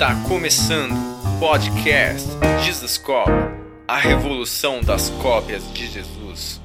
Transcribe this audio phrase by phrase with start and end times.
[0.00, 2.26] Está começando o podcast
[2.64, 3.28] Jesus Cop,
[3.86, 6.58] a revolução das cópias de Jesus.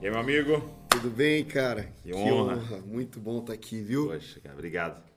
[0.00, 0.72] E aí, meu amigo?
[0.88, 1.92] Tudo bem, cara?
[2.04, 2.80] Que honra.
[2.86, 4.06] Muito bom estar aqui, viu?
[4.06, 5.10] Poxa, cara, obrigado por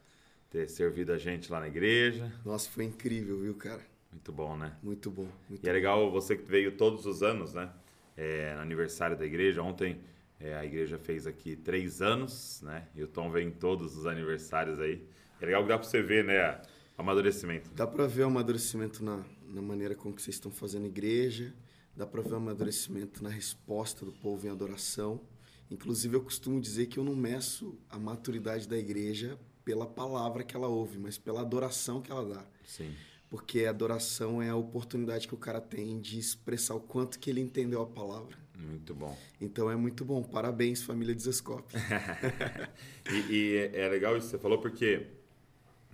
[0.49, 2.33] ter servido a gente lá na igreja.
[2.43, 3.81] Nossa, foi incrível, viu, cara?
[4.11, 4.71] Muito bom, né?
[4.81, 5.27] Muito bom.
[5.47, 7.69] Muito E é legal você que veio todos os anos, né?
[8.17, 9.61] É, no aniversário da igreja.
[9.61, 10.01] Ontem
[10.43, 12.87] é, a igreja fez aqui três anos, né?
[12.95, 15.05] E o Tom vem em todos os aniversários aí.
[15.39, 16.59] É legal que dá pra você ver, né?
[16.97, 17.69] O amadurecimento.
[17.75, 21.53] Dá pra ver o amadurecimento na, na maneira com que vocês estão fazendo igreja.
[21.95, 25.21] Dá pra ver o amadurecimento na resposta do povo em adoração.
[25.69, 30.55] Inclusive, eu costumo dizer que eu não meço a maturidade da igreja pela palavra que
[30.55, 32.45] ela ouve, mas pela adoração que ela dá.
[32.65, 32.93] Sim.
[33.29, 37.29] Porque a adoração é a oportunidade que o cara tem de expressar o quanto que
[37.29, 38.40] ele entendeu a palavra.
[38.61, 39.17] Muito bom.
[39.39, 40.21] Então é muito bom.
[40.23, 41.73] Parabéns, família Desescope.
[43.11, 45.07] e, e é legal isso que você falou, porque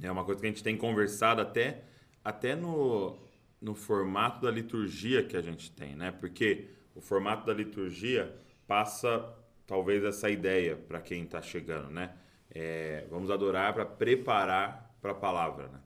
[0.01, 1.83] é uma coisa que a gente tem conversado até,
[2.23, 3.17] até no,
[3.61, 6.11] no formato da liturgia que a gente tem, né?
[6.11, 8.35] Porque o formato da liturgia
[8.67, 9.33] passa
[9.65, 12.13] talvez essa ideia para quem está chegando, né?
[12.49, 15.79] É, vamos adorar para preparar para a palavra, né?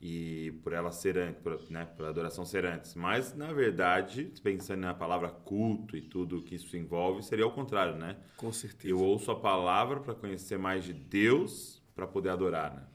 [0.00, 1.84] E por ela ser antes, por, né?
[1.84, 2.94] Por adoração ser antes.
[2.94, 7.96] Mas, na verdade, pensando na palavra culto e tudo que isso envolve, seria o contrário,
[7.96, 8.16] né?
[8.36, 8.94] Com certeza.
[8.94, 12.86] Eu ouço a palavra para conhecer mais de Deus para poder adorar, né?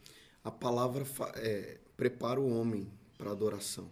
[0.43, 3.91] A palavra é, prepara o homem para adoração.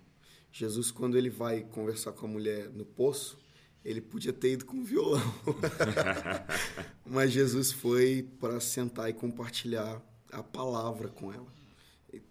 [0.51, 3.37] Jesus, quando ele vai conversar com a mulher no poço,
[3.83, 5.21] ele podia ter ido com violão.
[7.05, 10.01] Mas Jesus foi para sentar e compartilhar
[10.31, 11.60] a palavra com ela.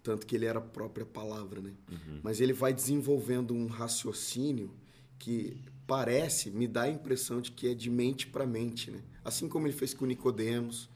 [0.03, 1.73] Tanto que ele era a própria palavra, né?
[1.89, 2.19] Uhum.
[2.23, 4.71] Mas ele vai desenvolvendo um raciocínio
[5.17, 9.01] que parece, me dá a impressão de que é de mente para mente, né?
[9.23, 10.89] Assim como ele fez com Nicodemos,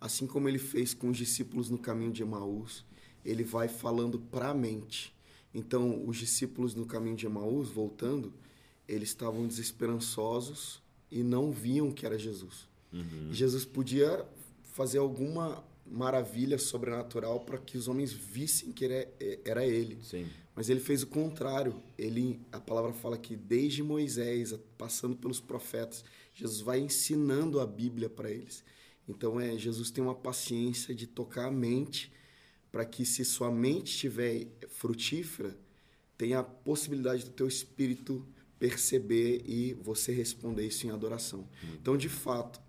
[0.00, 2.84] assim como ele fez com os discípulos no caminho de Emaús,
[3.24, 5.14] ele vai falando para a mente.
[5.52, 8.32] Então, os discípulos no caminho de Emaús, voltando,
[8.86, 12.68] eles estavam desesperançosos e não viam que era Jesus.
[12.92, 13.32] Uhum.
[13.32, 14.24] Jesus podia
[14.62, 19.08] fazer alguma maravilha sobrenatural para que os homens vissem que era,
[19.44, 19.98] era ele.
[20.02, 20.26] Sim.
[20.54, 21.82] Mas ele fez o contrário.
[21.98, 26.04] Ele, a palavra fala que desde Moisés, passando pelos profetas,
[26.34, 28.64] Jesus vai ensinando a Bíblia para eles.
[29.08, 32.12] Então é, Jesus tem uma paciência de tocar a mente
[32.72, 35.56] para que se sua mente estiver frutífera,
[36.18, 38.26] tenha a possibilidade do teu espírito
[38.58, 41.40] perceber e você responder isso em adoração.
[41.40, 41.74] Uhum.
[41.80, 42.60] Então, de fato,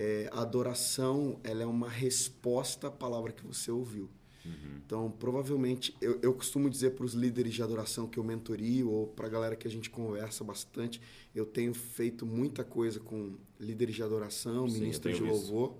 [0.00, 4.08] é, a adoração ela é uma resposta à palavra que você ouviu.
[4.42, 4.80] Uhum.
[4.86, 9.08] Então, provavelmente, eu, eu costumo dizer para os líderes de adoração que eu mentorio ou
[9.08, 11.02] para a galera que a gente conversa bastante,
[11.34, 15.78] eu tenho feito muita coisa com líderes de adoração, Sim, ministros de louvor, isso.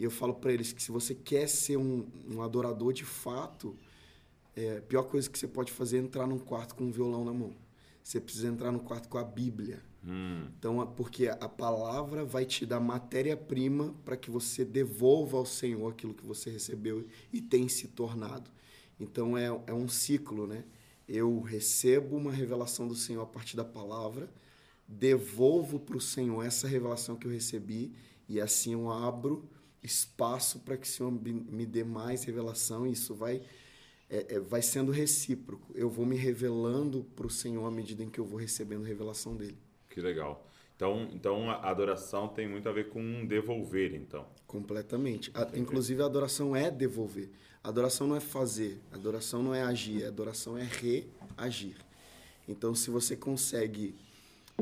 [0.00, 3.76] e eu falo para eles que se você quer ser um, um adorador de fato,
[4.56, 7.24] é, a pior coisa que você pode fazer é entrar num quarto com um violão
[7.24, 7.54] na mão.
[8.02, 10.46] Você precisa entrar no quarto com a Bíblia Hum.
[10.58, 16.12] Então, porque a palavra vai te dar matéria-prima para que você devolva ao Senhor aquilo
[16.12, 18.50] que você recebeu e tem se tornado.
[19.00, 20.64] Então, é, é um ciclo, né?
[21.08, 24.28] Eu recebo uma revelação do Senhor a partir da palavra,
[24.86, 27.92] devolvo para o Senhor essa revelação que eu recebi
[28.28, 29.48] e assim eu abro
[29.82, 33.42] espaço para que o Senhor me dê mais revelação e isso vai
[34.08, 35.72] é, é, vai sendo recíproco.
[35.74, 39.36] Eu vou me revelando para o Senhor à medida em que eu vou recebendo revelação
[39.36, 39.58] dele.
[39.94, 40.44] Que legal.
[40.74, 44.26] Então, então a adoração tem muito a ver com devolver, então.
[44.44, 45.30] Completamente.
[45.32, 47.30] A, inclusive a adoração é devolver.
[47.62, 51.76] A adoração não é fazer, a adoração não é agir, a adoração é reagir.
[52.48, 53.94] Então, se você consegue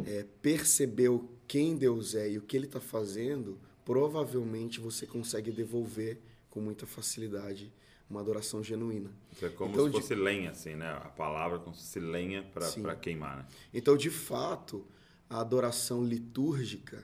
[0.05, 1.09] é, perceber
[1.49, 6.19] quem Deus é e o que Ele está fazendo, provavelmente você consegue devolver
[6.51, 7.73] com muita facilidade
[8.09, 9.11] uma adoração genuína.
[9.35, 10.21] Então, é como então, se fosse de...
[10.21, 10.91] lenha, assim, né?
[10.91, 13.47] A palavra como se fosse lenha para queimar, né?
[13.73, 14.87] Então, de fato,
[15.33, 17.03] a adoração litúrgica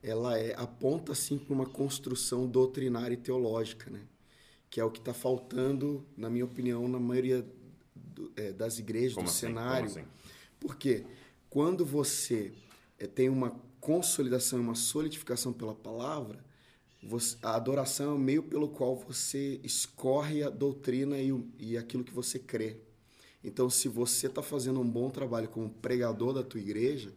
[0.00, 4.00] ela é, aponta assim para uma construção doutrinária e teológica, né?
[4.70, 7.44] que é o que está faltando, na minha opinião, na maioria
[7.94, 9.46] do, é, das igrejas, Como do assim?
[9.46, 9.86] cenário.
[9.86, 10.04] Assim?
[10.60, 11.04] Porque
[11.50, 12.52] quando você
[12.98, 16.44] é, tem uma consolidação, uma solidificação pela palavra,
[17.02, 22.04] você, a adoração é o meio pelo qual você escorre a doutrina e, e aquilo
[22.04, 22.76] que você crê.
[23.42, 27.12] Então, se você está fazendo um bom trabalho como pregador da tua igreja,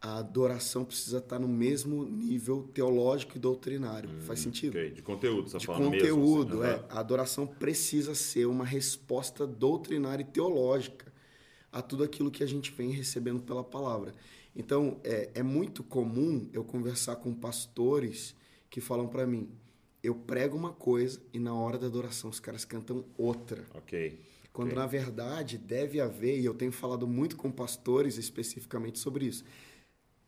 [0.00, 4.08] a adoração precisa estar no mesmo nível teológico e doutrinário.
[4.08, 4.70] Hum, Faz sentido?
[4.70, 4.90] Okay.
[4.90, 6.86] De conteúdo, você De falando conteúdo, mesmo, assim, é.
[6.88, 11.12] A adoração precisa ser uma resposta doutrinária e teológica
[11.70, 14.12] a tudo aquilo que a gente vem recebendo pela palavra.
[14.56, 18.34] Então, é, é muito comum eu conversar com pastores
[18.68, 19.48] que falam para mim,
[20.02, 23.66] eu prego uma coisa e na hora da adoração os caras cantam outra.
[23.74, 24.18] Ok.
[24.52, 24.78] Quando Ok.
[24.78, 29.44] na verdade deve haver, e eu tenho falado muito com pastores especificamente sobre isso.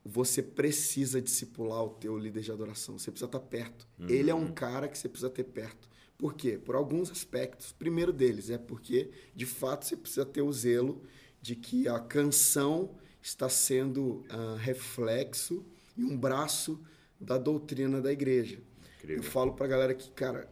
[0.05, 2.99] Você precisa discipular o teu líder de adoração.
[2.99, 3.87] Você precisa estar perto.
[4.09, 5.89] Ele é um cara que você precisa ter perto.
[6.19, 6.59] Por quê?
[6.59, 7.73] Por alguns aspectos.
[7.73, 11.03] Primeiro deles é porque, de fato, você precisa ter o zelo
[11.41, 15.65] de que a canção está sendo ah, reflexo
[15.97, 16.81] e um braço
[17.21, 18.61] da doutrina da igreja.
[18.99, 19.23] Incrível.
[19.23, 20.49] Eu falo pra galera que, cara,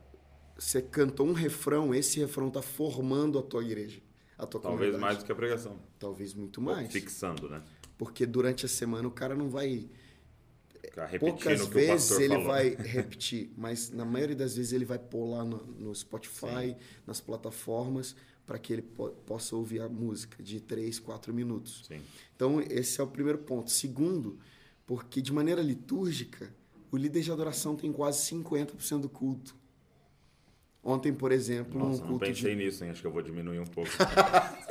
[0.56, 4.00] você cantou um refrão, esse refrão tá formando a tua igreja,
[4.36, 5.00] a tua Talvez comunidade.
[5.00, 5.80] mais do que a pregação.
[5.98, 6.92] Talvez muito mais.
[6.92, 7.62] Fixando, né?
[8.00, 9.86] Porque durante a semana o cara não vai.
[11.18, 12.44] Poucas vezes ele falou.
[12.46, 16.74] vai repetir, mas na maioria das vezes ele vai pôr lá no, no Spotify,
[17.06, 18.16] nas plataformas,
[18.46, 21.84] para que ele po- possa ouvir a música de 3, 4 minutos.
[21.86, 22.00] Sim.
[22.34, 23.70] Então, esse é o primeiro ponto.
[23.70, 24.38] Segundo,
[24.86, 26.50] porque de maneira litúrgica,
[26.90, 29.54] o líder de adoração tem quase 50% do culto.
[30.82, 32.64] Ontem, por exemplo, Nossa, um não culto pensei de...
[32.64, 32.90] nisso, hein?
[32.90, 33.90] Acho que eu vou diminuir um pouco.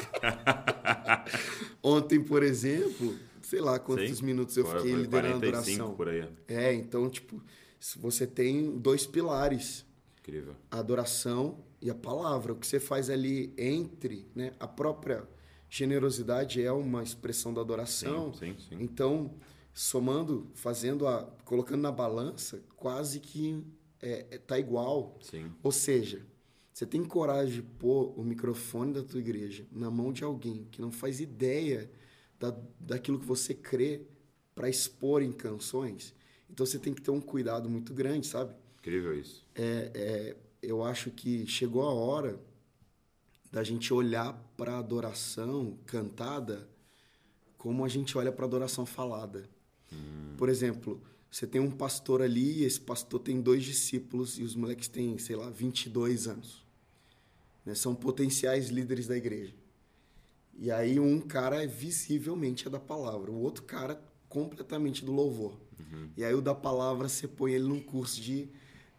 [1.83, 4.25] Ontem, por exemplo, sei lá quantos Sim.
[4.25, 5.95] minutos eu fiquei foi liderando a 45 adoração.
[5.95, 6.27] por aí.
[6.47, 7.41] É, então, tipo,
[7.97, 9.85] você tem dois pilares,
[10.19, 10.55] Incrível.
[10.71, 12.53] a adoração e a palavra.
[12.53, 14.53] O que você faz ali entre, né?
[14.59, 15.23] A própria
[15.69, 18.33] generosidade é uma expressão da adoração.
[18.33, 18.77] Sim, sim, sim.
[18.83, 19.31] Então,
[19.73, 23.63] somando, fazendo a, colocando na balança, quase que
[24.01, 25.17] é, é- tá igual.
[25.21, 25.51] Sim.
[25.63, 26.25] Ou seja,
[26.73, 30.81] você tem coragem de pôr o microfone da tua igreja na mão de alguém que
[30.81, 31.91] não faz ideia
[32.39, 34.01] da, daquilo que você crê
[34.55, 36.13] para expor em canções.
[36.49, 38.53] Então você tem que ter um cuidado muito grande, sabe?
[38.79, 39.45] Incrível isso.
[39.55, 42.39] É, é, eu acho que chegou a hora
[43.51, 46.67] da gente olhar para a adoração cantada
[47.57, 49.49] como a gente olha para a adoração falada.
[50.37, 54.55] Por exemplo, você tem um pastor ali e esse pastor tem dois discípulos e os
[54.55, 56.65] moleques têm, sei lá, 22 anos.
[57.65, 57.75] Né?
[57.75, 59.53] São potenciais líderes da igreja.
[60.57, 65.57] E aí um cara é visivelmente é da palavra, o outro cara completamente do louvor.
[66.17, 68.49] E aí o da palavra você põe ele num curso de,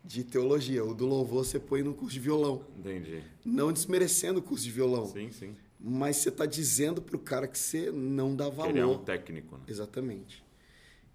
[0.03, 2.65] de teologia, o do louvor você põe num curso de violão.
[2.79, 3.23] Entendi.
[3.45, 5.55] Não desmerecendo o curso de violão, Sim, sim.
[5.79, 8.71] mas você está dizendo pro cara que você não dá valor.
[8.71, 9.65] Ele é um técnico, né?
[9.69, 10.43] Exatamente.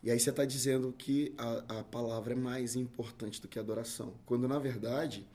[0.06, 3.62] E aí você está dizendo que a, a palavra é mais importante do que a
[3.64, 4.14] adoração.
[4.24, 5.26] Quando, na verdade,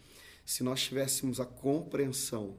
[0.46, 2.56] se nós tivéssemos a compreensão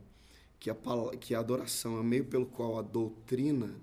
[0.60, 0.76] que a,
[1.22, 3.74] que a adoração é o meio pelo qual a doutrina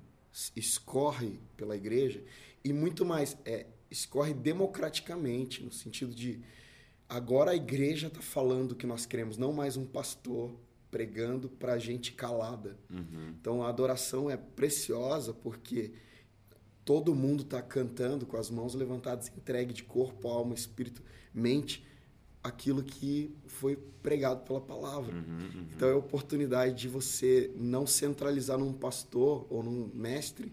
[0.55, 2.23] escorre pela igreja,
[2.63, 6.39] e muito mais, é, escorre democraticamente, no sentido de
[7.09, 10.55] agora a igreja está falando o que nós queremos, não mais um pastor
[10.91, 12.77] pregando para gente calada.
[13.41, 15.95] Então a adoração é preciosa porque
[16.89, 21.03] todo mundo está cantando com as mãos levantadas, entregue de corpo, alma, espírito,
[21.35, 21.85] mente,
[22.43, 25.15] aquilo que foi pregado pela palavra.
[25.77, 30.51] Então é a oportunidade de você não centralizar num pastor ou num mestre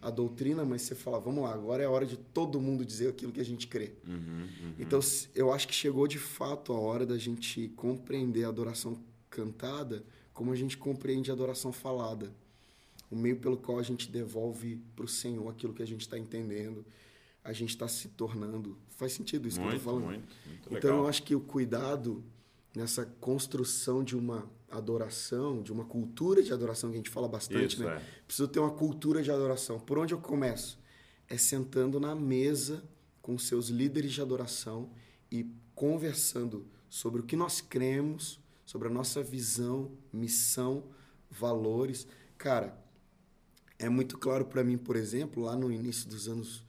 [0.00, 3.08] a doutrina, mas você falar, vamos lá, agora é a hora de todo mundo dizer
[3.10, 3.92] aquilo que a gente crê.
[4.78, 8.96] Então s- eu acho que chegou de fato a hora da gente compreender a adoração
[9.28, 10.02] cantada
[10.32, 12.32] como a gente compreende a adoração falada
[13.10, 16.18] o meio pelo qual a gente devolve para o Senhor aquilo que a gente está
[16.18, 16.84] entendendo,
[17.44, 18.76] a gente está se tornando.
[18.96, 20.06] Faz sentido isso que eu Muito, estou falando?
[20.10, 20.98] muito, muito então legal.
[21.04, 22.24] eu acho que o cuidado
[22.74, 27.74] nessa construção de uma adoração, de uma cultura de adoração que a gente fala bastante,
[27.74, 27.96] Isso, né?
[27.96, 28.22] é.
[28.26, 29.78] Preciso ter uma cultura de adoração.
[29.78, 30.78] Por onde eu começo?
[31.28, 32.82] É sentando na mesa
[33.22, 34.90] com seus líderes de adoração
[35.30, 40.84] e conversando sobre o que nós cremos, sobre a nossa visão, missão,
[41.30, 42.06] valores.
[42.36, 42.76] Cara,
[43.78, 46.64] é muito claro para mim, por exemplo, lá no início dos anos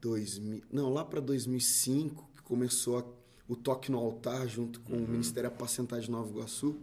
[0.00, 3.04] 2000, não, lá para 2005, que começou a-
[3.48, 6.76] o toque no altar junto com o Ministério Apacentar de Nova Iguaçu,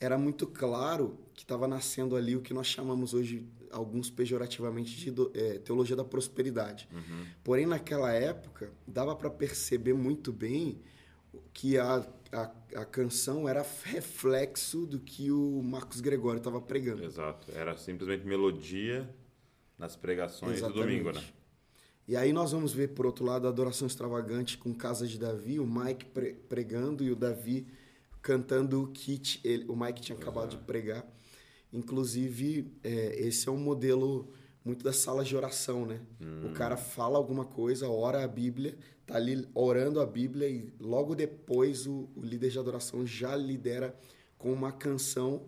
[0.00, 5.14] era muito claro que estava nascendo ali o que nós chamamos hoje, alguns pejorativamente, de
[5.34, 6.88] eh, teologia da prosperidade.
[7.44, 10.80] Porém, naquela época, dava para perceber muito bem
[11.52, 17.04] que a, a, a canção era reflexo do que o Marcos Gregório estava pregando.
[17.04, 17.52] Exato.
[17.54, 19.08] Era simplesmente melodia
[19.78, 20.80] nas pregações do Exatamente.
[21.02, 21.22] domingo, né?
[22.08, 25.60] E aí nós vamos ver, por outro lado, a adoração extravagante com Casa de Davi,
[25.60, 27.66] o Mike pre- pregando e o Davi
[28.20, 31.06] cantando o que t- ele- o Mike tinha acabado de pregar.
[31.72, 34.32] Inclusive, é, esse é um modelo
[34.64, 36.00] muito das salas de oração, né?
[36.44, 38.76] O cara fala alguma coisa, ora a Bíblia,
[39.12, 43.94] tá ali orando a Bíblia e logo depois o, o líder de adoração já lidera
[44.38, 45.44] com uma canção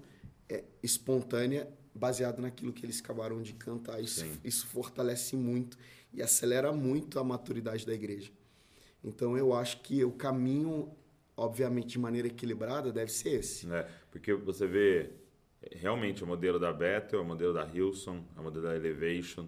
[0.49, 4.01] é, espontânea baseada naquilo que eles acabaram de cantar.
[4.03, 5.77] Isso, isso fortalece muito
[6.13, 8.31] e acelera muito a maturidade da igreja.
[9.03, 10.95] Então eu acho que o caminho
[11.37, 13.71] obviamente de maneira equilibrada, deve ser esse.
[13.73, 15.11] É, porque você vê
[15.73, 19.47] realmente o modelo da Bethel, o modelo da Hilson, o modelo da Elevation.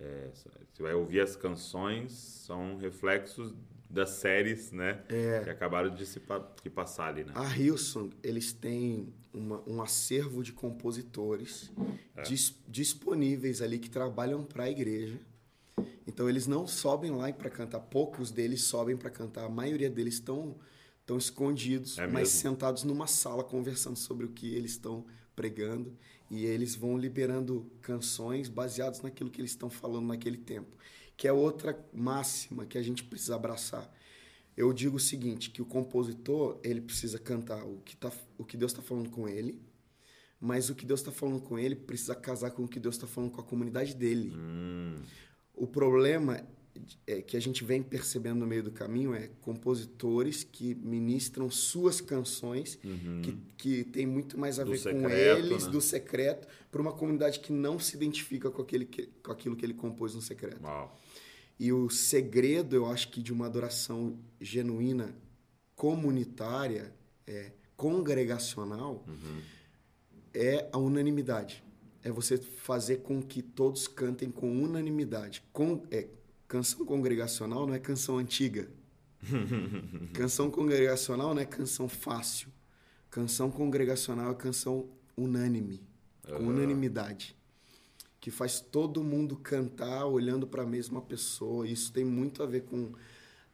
[0.00, 3.52] É, você vai ouvir as canções, são reflexos
[3.90, 5.02] das séries, né?
[5.08, 5.40] É.
[5.44, 7.32] Que acabaram de se pa- de passar ali, né?
[7.34, 11.72] A Hilson, eles têm uma- um acervo de compositores
[12.24, 15.18] dis- disponíveis ali que trabalham para a igreja.
[16.06, 20.14] Então eles não sobem lá para cantar, poucos deles sobem para cantar, a maioria deles
[20.14, 20.56] estão
[21.00, 25.06] estão escondidos, É mas sentados numa sala conversando sobre o que eles estão
[25.38, 25.96] pregando
[26.28, 30.76] e eles vão liberando canções baseadas naquilo que eles estão falando naquele tempo,
[31.16, 33.88] que é outra máxima que a gente precisa abraçar.
[34.56, 38.56] Eu digo o seguinte, que o compositor, ele precisa cantar o que, tá, o que
[38.56, 39.62] Deus está falando com ele,
[40.40, 43.06] mas o que Deus está falando com ele precisa casar com o que Deus está
[43.06, 44.32] falando com a comunidade dele.
[44.36, 44.96] Hum,
[45.54, 46.44] O problema
[47.06, 52.00] é que a gente vem percebendo no meio do caminho é compositores que ministram suas
[52.00, 52.78] canções,
[53.22, 54.68] que, que tem muito mais a Uhum.
[54.68, 55.70] Do ver com secreto, eles, né?
[55.70, 59.64] do secreto, para uma comunidade que não se identifica com, aquele que, com aquilo que
[59.64, 60.62] ele compôs no secreto.
[60.62, 60.98] uau.
[61.58, 65.14] E o segredo, eu acho que de uma adoração genuína,
[65.74, 66.92] comunitária,
[67.26, 69.04] é, congregacional,
[70.32, 71.64] é a unanimidade.
[72.02, 75.42] É você fazer com que todos cantem com unanimidade.
[75.52, 76.06] Com, é,
[76.48, 78.68] canção congregacional não é canção antiga.
[80.14, 82.48] canção congregacional não é canção fácil.
[83.10, 85.80] Canção congregacional é canção unânime,
[86.26, 87.38] com unanimidade
[88.20, 91.66] que faz todo mundo cantar olhando para a mesma pessoa.
[91.66, 92.92] Isso tem muito a ver com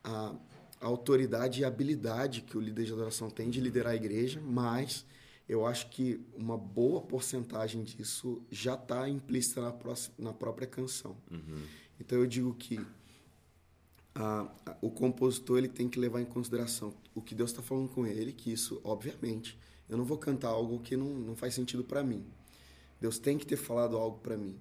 [0.02, 0.34] a,
[0.80, 5.04] a autoridade e habilidade que o líder de adoração tem de liderar a igreja, mas
[5.48, 11.16] eu acho que uma boa porcentagem disso já está implícita na, próxima, na própria canção.
[12.04, 12.78] Então eu digo que
[14.14, 17.88] a- a- o compositor ele tem que levar em consideração o que Deus está falando
[17.88, 19.58] com ele, que isso, obviamente,
[19.88, 22.24] eu não vou cantar algo que não, não faz sentido para mim.
[23.00, 24.58] Deus tem que ter falado algo para mim.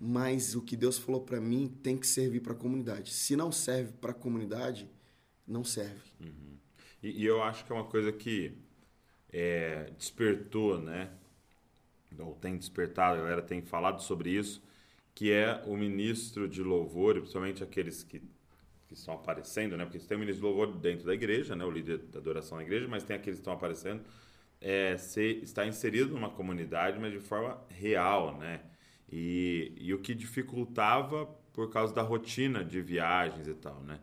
[0.00, 3.12] Mas o que Deus falou para mim tem que servir para a comunidade.
[3.12, 4.88] Se não serve para a comunidade,
[5.46, 6.00] não serve.
[7.02, 8.52] E, e eu acho que é uma coisa que
[9.32, 11.10] é, despertou, né?
[12.18, 14.62] Ou tem despertado, a galera tem falado sobre isso,
[15.16, 18.20] que é o ministro de louvor, principalmente aqueles que,
[18.86, 19.86] que estão aparecendo, né?
[19.86, 21.64] Porque tem o ministro de louvor dentro da igreja, né?
[21.64, 24.02] O líder da adoração da igreja, mas tem aqueles que estão aparecendo.
[24.60, 28.60] É, ser, estar inserido numa comunidade, mas de forma real, né?
[29.10, 33.98] E, e o que dificultava por causa da rotina de viagens e tal, né?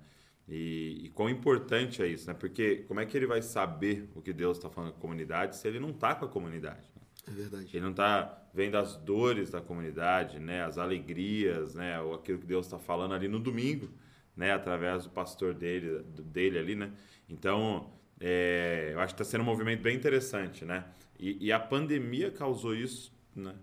[0.49, 2.33] E, e quão importante é isso, né?
[2.33, 5.57] Porque como é que ele vai saber o que Deus está falando com a comunidade
[5.57, 6.92] se ele não está com a comunidade?
[7.27, 7.69] É verdade.
[7.73, 10.63] Ele não está vendo as dores da comunidade, né?
[10.63, 11.99] As alegrias, né?
[12.01, 13.89] Ou aquilo que Deus está falando ali no domingo,
[14.35, 14.51] né?
[14.51, 16.91] Através do pastor dele, dele ali, né?
[17.29, 20.85] Então, é, eu acho que está sendo um movimento bem interessante, né?
[21.19, 23.55] E, e a pandemia causou isso, né?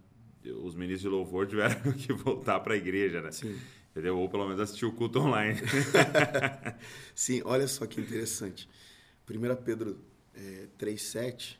[0.62, 3.30] Os ministros de louvor tiveram que voltar para a igreja, né?
[3.30, 3.58] Sim.
[3.90, 4.18] Entendeu?
[4.18, 5.58] Ou pelo menos assistir o culto online.
[7.14, 8.68] Sim, olha só que interessante.
[9.28, 10.00] 1 Pedro
[10.34, 11.56] é, 3,7,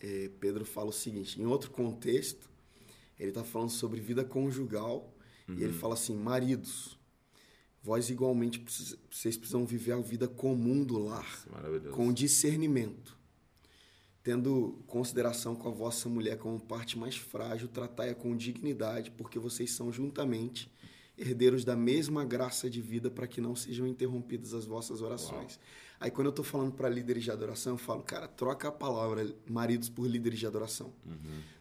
[0.00, 2.48] é, Pedro fala o seguinte: em outro contexto,
[3.18, 5.12] ele está falando sobre vida conjugal
[5.48, 6.98] e ele fala assim: maridos,
[7.82, 8.62] vós igualmente
[9.10, 11.96] vocês precisam viver a vida comum do lar, Maravilhoso.
[11.96, 13.18] com discernimento.
[14.22, 19.70] Tendo consideração com a vossa mulher como parte mais frágil, tratai-a com dignidade, porque vocês
[19.70, 20.70] são juntamente
[21.16, 25.58] herdeiros da mesma graça de vida para que não sejam interrompidas as vossas orações.
[26.00, 29.32] Aí quando eu estou falando para líderes de adoração, eu falo, cara, troca a palavra
[29.46, 30.92] maridos por líderes de adoração.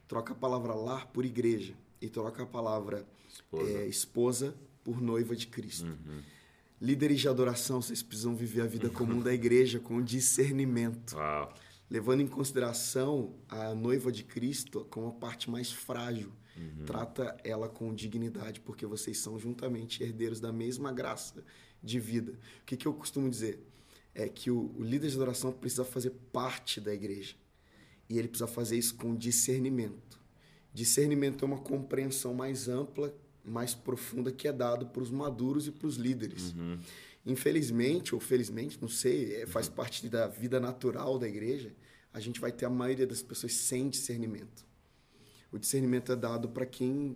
[0.08, 1.74] Troca a palavra lar por igreja.
[2.01, 3.69] E troca a palavra Esposa.
[3.69, 4.55] eh, esposa
[4.86, 5.98] por noiva de Cristo.
[6.81, 11.53] Líderes de adoração, vocês precisam viver a vida comum da igreja com discernimento Uau.
[11.89, 16.31] levando em consideração a noiva de Cristo como a parte mais frágil.
[16.86, 21.43] Trata ela com dignidade, porque vocês são juntamente herdeiros da mesma graça
[21.84, 22.34] de vida.
[22.62, 23.65] O que, que eu costumo dizer?
[24.20, 27.36] É que o, o líder de adoração precisa fazer parte da igreja.
[28.10, 30.20] E ele precisa fazer isso com discernimento.
[30.74, 35.72] Discernimento é uma compreensão mais ampla, mais profunda que é dado para os maduros e
[35.72, 36.54] para os líderes.
[37.26, 41.72] Infelizmente, ou felizmente, não sei, é, faz parte da vida natural da igreja,
[42.14, 44.66] a gente vai ter a maioria das pessoas sem discernimento.
[45.52, 47.16] O discernimento é dado para quem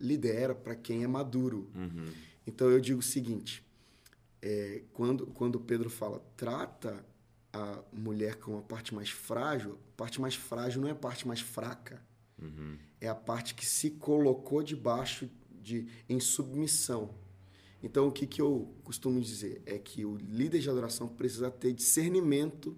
[0.00, 1.70] lidera, para quem é maduro.
[2.46, 3.64] Então eu digo o seguinte:
[4.42, 7.06] é, quando, quando Pedro fala, trata
[7.52, 11.26] a mulher como a parte mais frágil, a parte mais frágil não é a parte
[11.26, 12.02] mais fraca.
[13.00, 17.14] É a parte que se colocou debaixo de em submissão.
[17.80, 21.72] Então o que, que eu costumo dizer é que o líder de adoração precisa ter
[21.72, 22.76] discernimento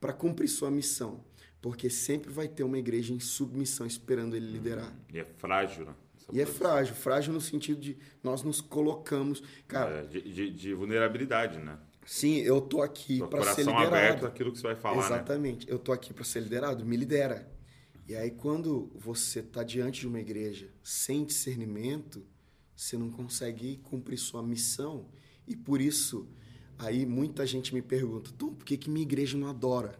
[0.00, 1.24] para cumprir sua missão.
[1.60, 4.92] Porque sempre vai ter uma igreja em submissão esperando ele liderar.
[5.12, 5.94] E é frágil, né?
[6.30, 9.42] Essa E é frágil, frágil no sentido de nós nos colocamos.
[9.68, 11.78] Cara, É, de, de- de vulnerabilidade, né?
[12.06, 13.86] sim, eu tô aqui para ser coração liderado.
[13.96, 15.16] aberto àquilo que você vai falar, né?
[15.16, 15.68] Exatamente.
[15.70, 17.48] Eu tô aqui para ser liderado, me lidera.
[18.08, 22.24] E aí quando você tá diante de uma igreja sem discernimento,
[22.74, 25.06] você não consegue cumprir sua missão.
[25.46, 26.26] E por isso,
[26.78, 29.98] aí muita gente me pergunta, Tom, por que, que minha igreja não adora?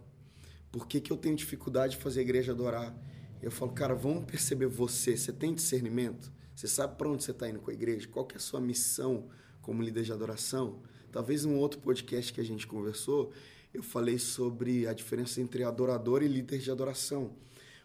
[0.73, 2.97] Por que, que eu tenho dificuldade de fazer a igreja adorar?
[3.43, 5.17] Eu falo, cara, vamos perceber você.
[5.17, 6.31] Você tem discernimento?
[6.55, 8.07] Você sabe para onde você está indo com a igreja?
[8.09, 9.29] Qual que é a sua missão
[9.63, 10.81] como líder de adoração?
[11.11, 13.33] Talvez num outro podcast que a gente conversou,
[13.73, 17.35] eu falei sobre a diferença entre adorador e líder de adoração.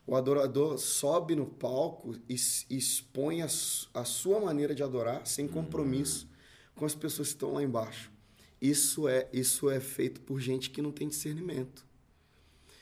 [0.06, 2.36] O adorador sobe no palco e
[2.70, 6.30] expõe a, a sua maneira de adorar sem compromisso
[6.76, 8.12] com as pessoas que estão lá embaixo.
[8.62, 11.86] Isso é, isso é feito por gente que não tem discernimento.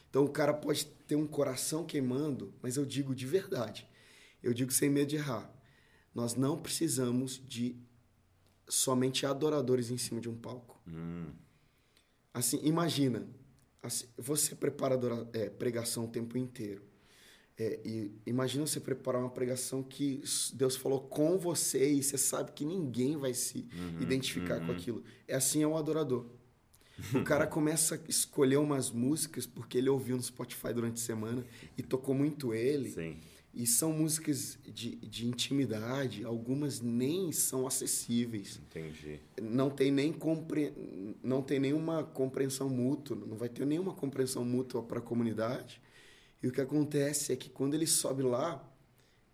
[0.10, 3.88] Então o cara pode ter um coração queimando, mas eu digo de verdade.
[4.42, 5.54] Eu digo sem medo de errar.
[6.14, 7.76] Nós não precisamos de
[8.68, 10.82] somente adoradores em cima de um palco.
[12.34, 13.28] Assim, imagina,
[13.84, 15.00] assim, você prepara
[15.34, 16.82] é, pregação o tempo inteiro.
[17.56, 20.24] É, e imagina você preparar uma pregação que
[20.56, 23.68] Deus falou com você e você sabe que ninguém vai se
[24.02, 25.04] identificar com aquilo.
[25.28, 26.26] É assim é o adorador.
[27.14, 31.46] O cara começa a escolher umas músicas porque ele ouviu no Spotify durante a semana
[31.78, 32.92] e tocou muito ele.
[32.92, 33.18] Sim.
[33.54, 38.60] E são músicas de, de intimidade, algumas nem são acessíveis.
[38.70, 39.20] Entendi.
[39.40, 40.74] Não tem, nem compre...
[41.22, 45.80] não tem nenhuma compreensão mútua, não vai ter nenhuma compreensão mútua para a comunidade.
[46.42, 48.68] E o que acontece é que quando ele sobe lá,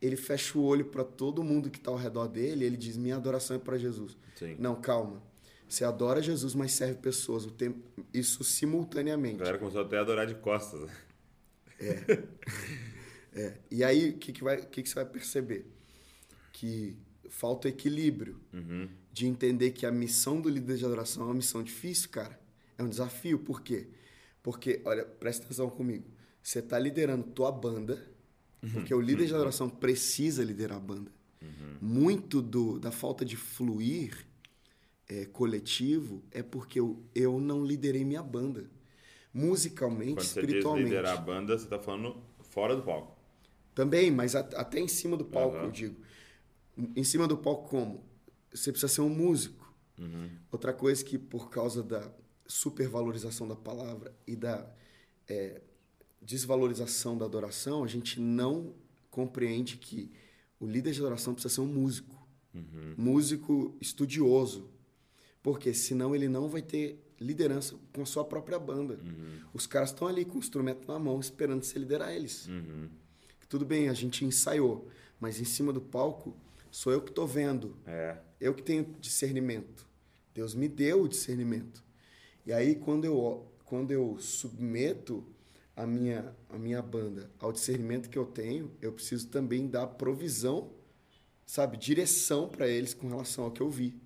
[0.01, 2.97] ele fecha o olho para todo mundo que está ao redor dele e ele diz:
[2.97, 4.17] Minha adoração é para Jesus.
[4.35, 4.55] Sim.
[4.59, 5.23] Não, calma.
[5.69, 7.45] Você adora Jesus, mas serve pessoas.
[7.45, 7.79] O tempo...
[8.11, 9.37] Isso A simultaneamente.
[9.37, 10.81] galera começou até a adorar de costas.
[10.81, 10.91] né?
[13.31, 13.53] É.
[13.69, 15.65] E aí, o que, que, vai, o que, que você vai perceber?
[16.51, 16.97] Que
[17.29, 18.39] falta equilíbrio
[19.13, 22.39] de entender que a missão do líder de adoração é uma missão difícil, cara.
[22.77, 23.37] É um desafio.
[23.37, 23.87] Por quê?
[24.41, 26.05] Porque, olha, presta atenção comigo.
[26.41, 28.03] Você está liderando tua banda,
[28.73, 31.11] porque o líder de adoração precisa liderar a banda.
[31.79, 34.25] Muito do, da falta de fluir
[35.09, 38.69] é, coletivo é porque eu, eu não liderei minha banda.
[39.33, 43.17] Musicalmente, Quando você diz liderar a banda, você tá falando fora do palco.
[43.75, 45.65] Também, mas a- até em cima do palco, Aham.
[45.65, 45.95] eu digo.
[46.95, 48.03] Em cima do palco, como?
[48.53, 49.67] Você precisa ser um músico.
[50.51, 52.09] Outra coisa que, por causa da
[52.47, 54.65] supervalorização da palavra e da
[55.27, 55.61] é,
[56.21, 58.73] desvalorização da adoração, a gente não
[59.11, 60.09] compreende que
[60.59, 62.15] o líder de adoração precisa ser um músico.
[62.97, 64.69] Músico estudioso.
[65.51, 68.99] Porque senão ele não vai ter liderança com a sua própria banda.
[69.53, 72.47] Os caras estão ali com o instrumento na mão esperando você liderar eles.
[73.49, 74.87] Tudo bem, a gente ensaiou,
[75.19, 76.35] mas em cima do palco
[76.71, 78.17] sou eu que estou vendo, É.
[78.39, 79.87] eu que tenho discernimento.
[80.35, 81.83] Deus me deu o discernimento.
[82.45, 85.23] E aí quando eu quando eu submeto
[85.75, 90.71] a minha a minha banda ao discernimento que eu tenho, eu preciso também dar provisão,
[91.45, 93.99] sabe, direção para eles com relação ao que eu vi.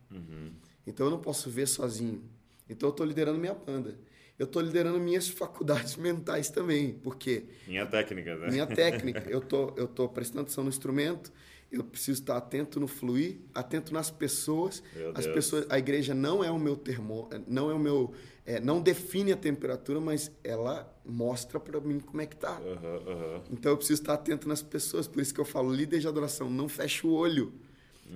[0.85, 2.23] Então eu não posso ver sozinho.
[2.69, 3.97] Então eu estou liderando minha banda.
[4.37, 8.49] Eu estou liderando minhas faculdades mentais também, porque Minha técnica, né?
[8.49, 9.23] minha técnica.
[9.29, 11.31] Eu tô, eu tô prestando atenção no instrumento,
[11.71, 14.83] eu preciso estar atento no fluir, atento nas pessoas.
[14.95, 15.35] Meu As Deus.
[15.35, 18.13] pessoas, a igreja não é o meu termo, não é o meu,
[18.45, 22.59] é, não define a temperatura, mas ela mostra para mim como é que tá.
[22.59, 23.41] Aham, aham.
[23.51, 26.49] Então eu preciso estar atento nas pessoas, por isso que eu falo líder de adoração,
[26.49, 27.53] não fecha o olho.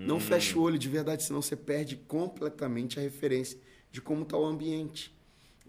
[0.05, 3.59] Não fecha o olho de verdade, senão você perde completamente a referência
[3.91, 5.15] de como está o ambiente.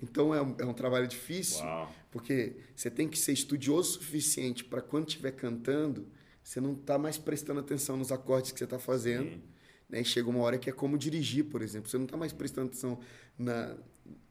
[0.02, 1.92] Então é um, é um trabalho difícil, Uau.
[2.10, 6.06] porque você tem que ser estudioso o suficiente para quando estiver cantando,
[6.42, 9.32] você não está mais prestando atenção nos acordes que você está fazendo.
[9.32, 9.42] Sim.
[9.88, 10.00] Né?
[10.00, 11.90] E chega uma hora que é como dirigir, por exemplo.
[11.90, 12.98] Você não está mais prestando atenção
[13.38, 13.76] na,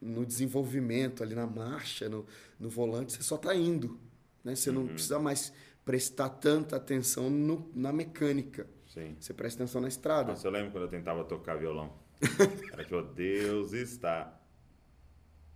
[0.02, 2.26] no desenvolvimento, ali na marcha, no,
[2.60, 4.00] no volante, você só está indo.
[4.44, 4.56] Né?
[4.56, 8.68] Você não precisa mais prestar tanta atenção no, na mecânica.
[8.88, 9.16] Sim.
[9.20, 10.30] Você presta atenção na estrada.
[10.30, 11.94] Nossa, eu lembro quando eu tentava tocar violão.
[12.74, 14.34] Era tipo, Deus está.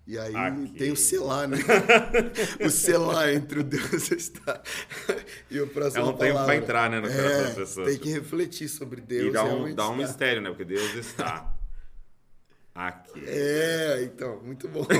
[0.05, 0.73] E aí Aqui.
[0.73, 1.57] tem o selar, né?
[2.65, 4.61] o selar entre o Deus está
[5.49, 7.87] e o próximo É um tempo pra entrar, né, no coração das pessoas.
[7.87, 9.27] Tem que refletir sobre Deus.
[9.27, 10.49] e dá um, dá um mistério, né?
[10.49, 11.55] Porque Deus está
[12.73, 13.23] aqui.
[13.25, 14.85] É, então, muito bom.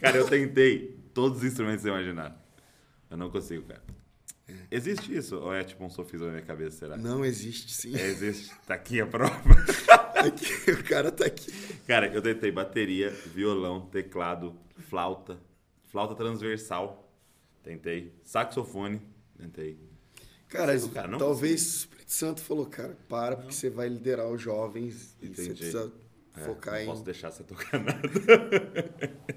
[0.00, 2.40] Cara, eu tentei todos os instrumentos que você imaginar.
[3.10, 3.82] Eu não consigo, cara.
[4.48, 4.52] É.
[4.70, 5.36] Existe isso?
[5.36, 6.96] Ou é tipo um sofisma na minha cabeça, será?
[6.96, 7.96] Não existe, sim.
[7.96, 8.52] É, existe.
[8.66, 9.34] Tá aqui a prova.
[10.24, 11.52] aqui, o cara tá aqui.
[11.86, 14.56] Cara, eu tentei bateria, violão, teclado,
[14.88, 15.40] flauta,
[15.90, 17.12] flauta transversal.
[17.64, 18.12] Tentei.
[18.22, 19.02] Saxofone,
[19.36, 19.78] tentei.
[20.48, 24.28] Cara, Não, cara, não talvez o Espírito Santo falou, cara, para, porque você vai liderar
[24.28, 25.54] os jovens e você Entendi.
[25.58, 25.92] precisa
[26.36, 26.86] É, focar não em.
[26.86, 28.00] posso deixar você tocar nada.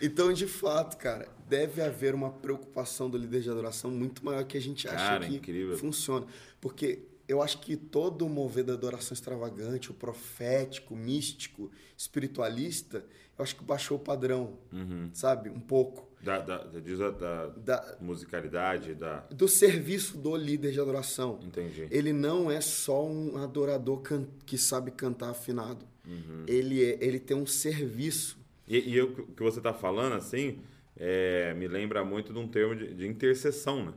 [0.00, 4.56] Então, de fato, cara, deve haver uma preocupação do líder de adoração muito maior que
[4.56, 5.76] a gente acha Cara, que incrível.
[5.78, 6.26] funciona.
[6.60, 13.04] Porque eu acho que todo o mover da adoração extravagante, o profético, o místico, espiritualista,
[13.38, 15.10] eu acho que baixou o padrão, Uhum.
[15.12, 15.50] sabe?
[15.50, 16.06] Um pouco.
[16.22, 19.20] Da, da, da, da Da, musicalidade, da.
[19.30, 21.38] do serviço do líder de adoração.
[21.42, 21.86] Entendi.
[21.90, 25.84] Ele não é só um adorador can- que sabe cantar afinado.
[26.06, 26.44] Uhum.
[26.46, 28.38] Ele, é, ele tem um serviço.
[28.66, 30.58] E, e o que você está falando, assim,
[30.96, 33.92] é, me lembra muito de um termo de, de intercessão, né?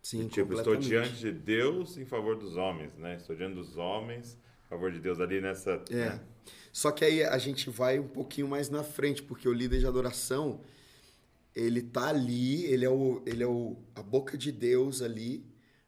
[0.00, 3.16] Sim, tipo, estou diante de Deus em favor dos homens, né?
[3.16, 5.82] Estou diante dos homens em favor de Deus ali nessa.
[5.90, 5.94] É.
[5.94, 6.20] né?
[6.72, 9.86] Só que aí a gente vai um pouquinho mais na frente, porque o líder de
[9.86, 10.60] adoração,
[11.54, 15.44] ele tá ali, ele é, o, ele é o, a boca de Deus ali,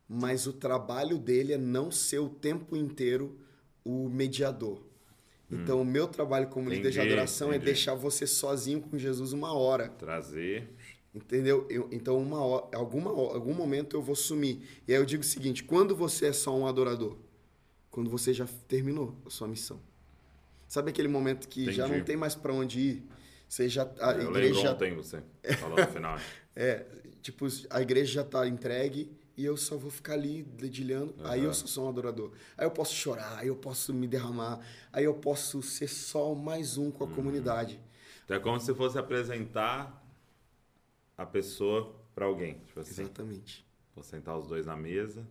[0.08, 3.38] mas o trabalho dele é não ser o tempo inteiro
[3.84, 4.87] o mediador.
[5.50, 7.64] Então, o meu trabalho como líder de Entendi, adoração é entendi.
[7.66, 9.88] deixar você sozinho com Jesus uma hora.
[9.88, 10.68] Trazer.
[11.14, 11.66] Entendeu?
[11.70, 14.60] Eu- então, uma hora, alguma, algum momento eu vou sumir.
[14.86, 17.16] E aí eu digo o seguinte: quando você é só um adorador?
[17.90, 19.80] Quando você já terminou a sua missão.
[20.68, 21.98] Sabe aquele momento que já Entendi.
[21.98, 23.02] não tem mais para onde ir?
[23.48, 25.22] Você já, a eu igreja lembro já, ontem você
[25.58, 26.18] falou no final.
[26.54, 26.84] é,
[27.22, 31.14] tipo, a igreja já tá entregue e eu só vou ficar ali dedilhando.
[31.24, 32.32] Aí eu sou só um adorador.
[32.56, 34.60] Aí eu posso chorar, aí eu posso me derramar,
[34.92, 36.90] aí eu posso ser só mais um Uhum.
[36.90, 37.80] com a comunidade.
[38.24, 40.04] Então é como se fosse apresentar
[41.16, 42.54] a pessoa para alguém.
[42.66, 43.64] Tipo assim, Exatamente.
[43.94, 45.24] vou sentar os dois na mesa.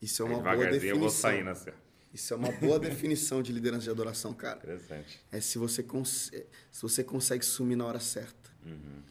[0.00, 1.30] Isso é uma boa devagarzinho eu vou definição.
[1.30, 1.70] saindo assim.
[2.12, 4.58] Isso é uma boa definição de liderança de adoração, cara.
[4.58, 5.20] Interessante.
[5.30, 8.50] É se você, se você consegue sumir na hora certa.
[8.66, 9.02] Uhum.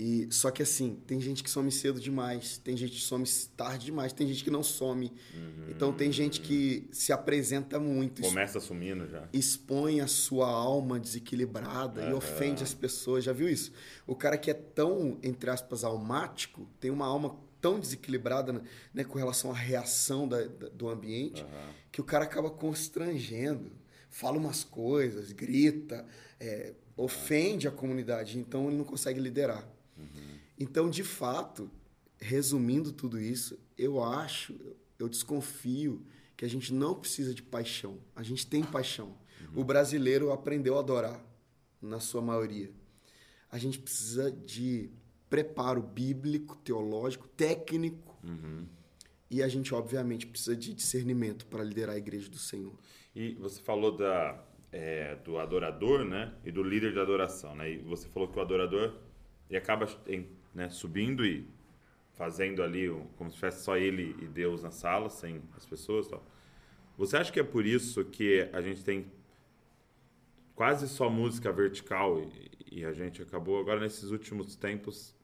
[0.00, 3.86] E só que assim, tem gente que some cedo demais, tem gente que some tarde
[3.86, 5.12] demais, tem gente que não some.
[5.68, 9.28] Então tem gente que se apresenta muito, Começa assumindo já.
[9.32, 12.14] expõe a sua alma desequilibrada e Aham.
[12.16, 13.24] ofende as pessoas.
[13.24, 13.72] Já viu isso?
[14.06, 18.62] O cara que é tão, entre aspas, almático, tem uma alma tão desequilibrada
[18.94, 21.44] né, com relação à reação da- da- do ambiente,
[21.90, 23.72] que o cara acaba constrangendo,
[24.10, 26.06] fala umas coisas, grita,
[26.38, 29.68] é, ofende a comunidade, então ele não consegue liderar.
[30.58, 31.70] Então, de fato,
[32.18, 34.54] resumindo tudo isso, eu acho,
[34.98, 36.04] eu desconfio
[36.36, 37.98] que a gente não precisa de paixão.
[38.14, 39.16] A gente tem paixão.
[39.54, 41.24] O brasileiro aprendeu a adorar,
[41.80, 42.70] na sua maioria.
[43.50, 44.90] A gente precisa de
[45.30, 48.18] preparo bíblico, teológico, técnico.
[49.30, 52.74] E a gente, obviamente, precisa de discernimento para liderar a igreja do Senhor.
[53.14, 56.34] E você falou da, é, do adorador, né?
[56.44, 57.72] E do líder de adoração, né?
[57.72, 58.94] E você falou que o adorador
[59.48, 59.86] ele acaba
[60.54, 61.46] né, subindo e
[62.12, 66.10] fazendo ali como se tivesse só ele e Deus na sala, sem as pessoas e
[66.10, 66.26] tal.
[66.96, 69.06] Você acha que é por isso que a gente tem
[70.54, 75.16] quase só música vertical e, e a gente acabou agora nesses últimos tempos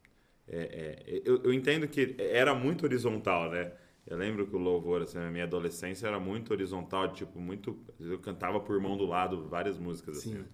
[0.47, 3.73] é, é, eu, eu entendo que era muito horizontal, né?
[4.07, 7.79] Eu lembro que o louvor, assim, na minha adolescência, era muito horizontal, tipo, muito.
[7.99, 10.35] Eu cantava por mão do lado várias músicas, assim.
[10.35, 10.45] Sim.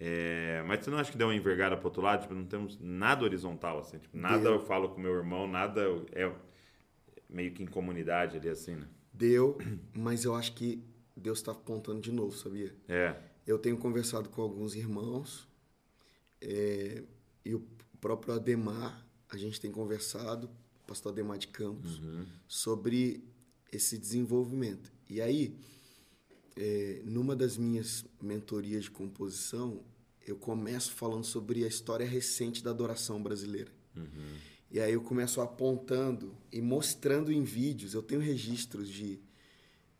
[0.00, 2.22] É, mas você não acha que deu uma envergada pro outro lado?
[2.22, 3.98] Tipo, não temos nada horizontal, assim.
[3.98, 4.52] Tipo, nada Deu.
[4.52, 5.82] eu falo com meu irmão, nada
[6.12, 6.32] é
[7.28, 8.86] meio que em comunidade ali, assim, né?
[9.12, 9.58] Deu,
[9.92, 10.84] mas eu acho que
[11.16, 12.72] Deus está apontando de novo, sabia?
[12.88, 13.16] É.
[13.44, 15.48] Eu tenho conversado com alguns irmãos
[16.40, 17.02] é,
[17.44, 17.66] e o
[18.00, 20.48] próprio Ademar, a gente tem conversado,
[20.84, 22.00] o pastor Ademar de Campos,
[22.46, 23.24] sobre
[23.72, 24.92] esse desenvolvimento.
[25.08, 25.58] E aí,
[26.60, 29.80] é, numa das minhas mentorias de composição,
[30.26, 33.70] eu começo falando sobre a história recente da adoração brasileira.
[34.70, 39.20] E aí eu começo apontando e mostrando em vídeos, eu tenho registros de,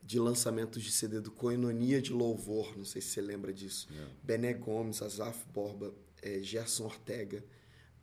[0.03, 3.89] de lançamentos de CD do Coenonia de Louvor, não sei se você lembra disso.
[4.23, 7.43] Bené Gomes, Azaf Borba, eh, Gerson Ortega,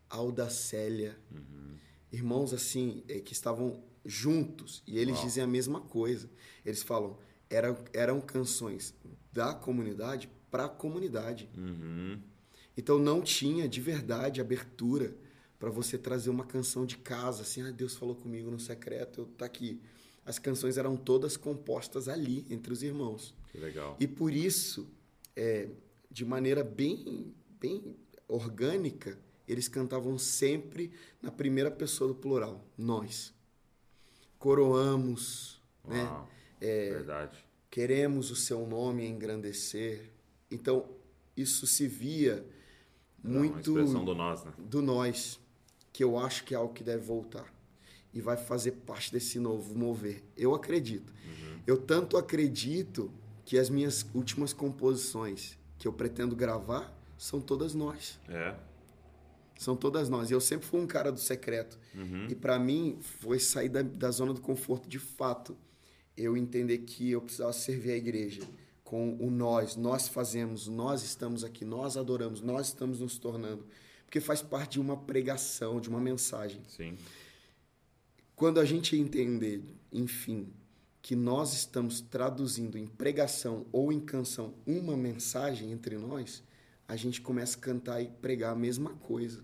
[0.09, 1.19] Alda Célia,
[2.11, 6.29] irmãos assim, eh, que estavam juntos, e eles dizem a mesma coisa.
[6.65, 7.17] Eles falam,
[7.49, 8.93] eram, eram canções
[9.31, 11.49] da comunidade para a comunidade.
[11.57, 12.19] Uhum.
[12.77, 15.15] Então não tinha de verdade abertura
[15.59, 19.25] para você trazer uma canção de casa, assim, ah, Deus falou comigo no secreto, eu
[19.25, 19.81] tá aqui.
[20.25, 23.33] As canções eram todas compostas ali entre os irmãos.
[23.51, 23.95] Que legal.
[23.99, 24.87] E por isso,
[25.35, 25.69] é,
[26.09, 27.95] de maneira bem, bem
[28.27, 33.33] orgânica, eles cantavam sempre na primeira pessoa do plural, nós.
[34.39, 36.05] Coroamos, né?
[36.61, 36.97] Uau.
[36.97, 37.45] Verdade.
[37.69, 40.11] queremos o seu nome engrandecer.
[40.49, 40.85] Então,
[41.35, 42.45] isso se via
[43.23, 44.53] muito Não, expressão do nós, né?
[44.57, 45.39] do nós,
[45.91, 47.53] que eu acho que é algo que deve voltar
[48.13, 50.23] e vai fazer parte desse novo mover.
[50.37, 51.11] Eu acredito.
[51.25, 51.59] Uhum.
[51.67, 53.11] Eu tanto acredito
[53.43, 58.17] que as minhas últimas composições que eu pretendo gravar são todas nós.
[58.29, 58.55] É.
[59.57, 60.29] São todas nós.
[60.29, 61.77] E eu sempre fui um cara do secreto.
[61.93, 62.27] Uhum.
[62.29, 65.57] E para mim foi sair da, da zona do conforto de fato.
[66.17, 68.41] Eu entender que eu precisava servir a igreja
[68.83, 69.75] com o nós.
[69.75, 73.65] Nós fazemos, nós estamos aqui, nós adoramos, nós estamos nos tornando.
[74.05, 76.61] Porque faz parte de uma pregação, de uma mensagem.
[76.67, 76.97] Sim.
[78.35, 80.53] Quando a gente entender, enfim,
[81.01, 86.43] que nós estamos traduzindo em pregação ou em canção uma mensagem entre nós,
[86.87, 89.43] a gente começa a cantar e pregar a mesma coisa.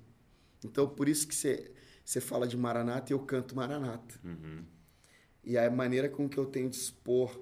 [0.64, 1.72] Então, por isso que você,
[2.04, 4.20] você fala de Maranata e eu canto Maranata.
[4.24, 4.64] Uhum.
[5.44, 7.40] E a maneira com que eu tenho de expor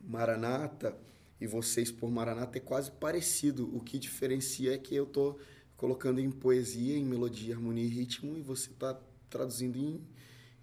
[0.00, 0.96] Maranata
[1.40, 3.74] e você expor Maranata é quase parecido.
[3.76, 5.38] O que diferencia é que eu estou
[5.76, 8.98] colocando em poesia, em melodia, harmonia e ritmo, e você está
[9.28, 10.00] traduzindo em,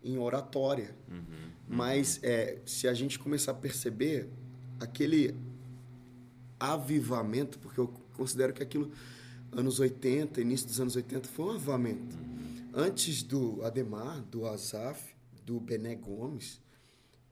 [0.04, 0.96] em oratória.
[1.10, 1.52] Uhum.
[1.68, 4.30] Mas é, se a gente começar a perceber
[4.80, 5.36] aquele
[6.60, 8.92] avivamento, porque eu considero que aquilo,
[9.52, 12.18] anos 80, início dos anos 80, foi um avivamento.
[12.74, 15.14] Antes do Ademar, do Azaf,
[15.46, 16.62] do Bené Gomes,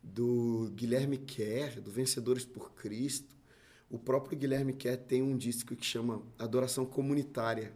[0.02, 3.36] do Guilherme Kerr, do Vencedores por Cristo,
[3.90, 7.74] o próprio Guilherme Kerr tem um disco que chama Adoração Comunitária,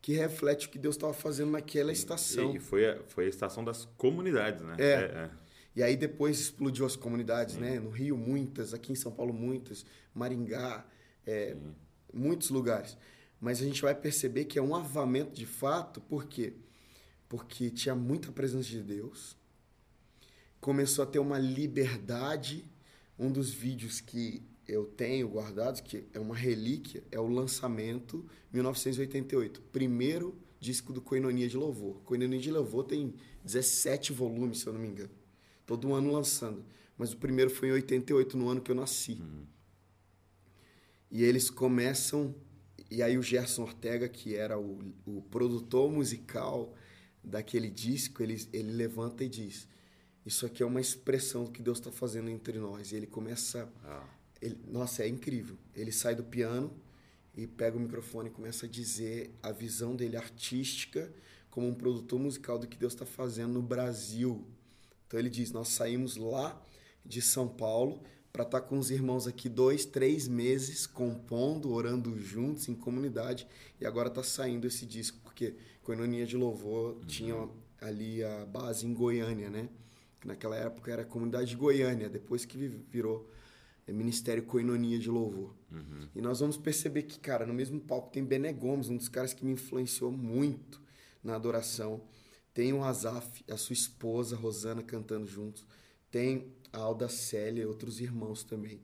[0.00, 2.54] que reflete o que Deus estava fazendo naquela estação.
[2.54, 4.74] E foi a, foi a estação das comunidades, né?
[4.78, 4.84] É.
[4.84, 5.30] é, é.
[5.74, 7.60] E aí depois explodiu as comunidades, Sim.
[7.60, 7.80] né?
[7.80, 10.84] No Rio, muitas, aqui em São Paulo, muitas, Maringá,
[11.24, 11.56] é,
[12.12, 12.98] muitos lugares.
[13.40, 16.52] Mas a gente vai perceber que é um avamento de fato, por quê?
[16.52, 16.71] Porque
[17.70, 19.36] tinha muita presença de Deus,
[20.60, 22.64] começou a ter uma liberdade.
[23.18, 29.60] Um dos vídeos que eu tenho guardados, que é uma relíquia, é o lançamento 1988,
[29.72, 32.00] primeiro disco do Coinonia de Louvor.
[32.04, 33.14] Coinonia de Louvor tem
[33.44, 35.10] 17 volumes, se eu não me engano.
[35.66, 36.64] Todo ano lançando.
[36.96, 39.20] Mas o primeiro foi em 88, no ano que eu nasci.
[41.10, 42.34] E eles começam.
[42.90, 46.72] E aí o Gerson Ortega, que era o, o produtor musical
[47.22, 49.68] daquele disco, ele, ele levanta e diz:
[50.26, 52.92] Isso aqui é uma expressão do que Deus está fazendo entre nós.
[52.92, 53.70] E ele começa.
[53.84, 54.06] Ah.
[54.40, 55.56] Ele, nossa, é incrível.
[55.74, 56.72] Ele sai do piano
[57.36, 61.12] e pega o microfone e começa a dizer a visão dele artística
[61.50, 64.44] como um produtor musical do que Deus está fazendo no Brasil.
[65.06, 66.60] Então ele diz: Nós saímos lá
[67.04, 72.18] de São Paulo para estar tá com os irmãos aqui dois, três meses compondo, orando
[72.18, 73.46] juntos em comunidade
[73.78, 77.00] e agora está saindo esse disco porque Coinonia de Louvor uhum.
[77.06, 77.48] tinha
[77.80, 79.68] ali a base em Goiânia, né?
[80.24, 82.56] Naquela época era a comunidade de Goiânia, depois que
[82.90, 83.28] virou
[83.86, 85.54] é, Ministério Coinonia de Louvor.
[85.70, 86.08] Uhum.
[86.14, 89.32] E nós vamos perceber que, cara, no mesmo palco tem Bené Gomes, um dos caras
[89.32, 90.80] que me influenciou muito
[91.24, 92.04] na adoração.
[92.54, 95.66] Tem o Azaf, a sua esposa, Rosana, cantando juntos.
[96.10, 98.80] Tem a Alda Célia e outros irmãos também.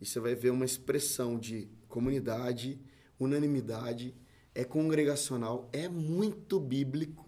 [0.00, 2.80] E você vai ver uma expressão de comunidade,
[3.18, 4.14] unanimidade,
[4.54, 7.26] é congregacional, é muito bíblico.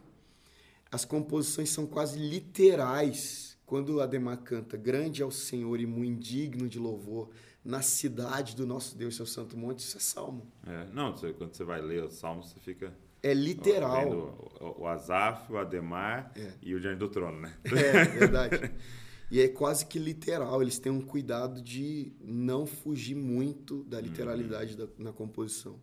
[0.90, 3.58] As composições são quase literais.
[3.66, 7.30] Quando Ademar canta, grande é o Senhor e muito indigno de louvor,
[7.64, 10.46] na cidade do nosso Deus, seu santo monte, isso é salmo.
[10.64, 12.94] É, não, quando você vai ler os salmos, você fica...
[13.20, 14.38] É literal.
[14.60, 16.52] O, o Azaf, o Ademar é.
[16.62, 17.52] e o Diante do Trono, né?
[17.64, 18.72] É, verdade.
[19.28, 24.76] E é quase que literal, eles têm um cuidado de não fugir muito da literalidade
[24.76, 25.80] da, na composição.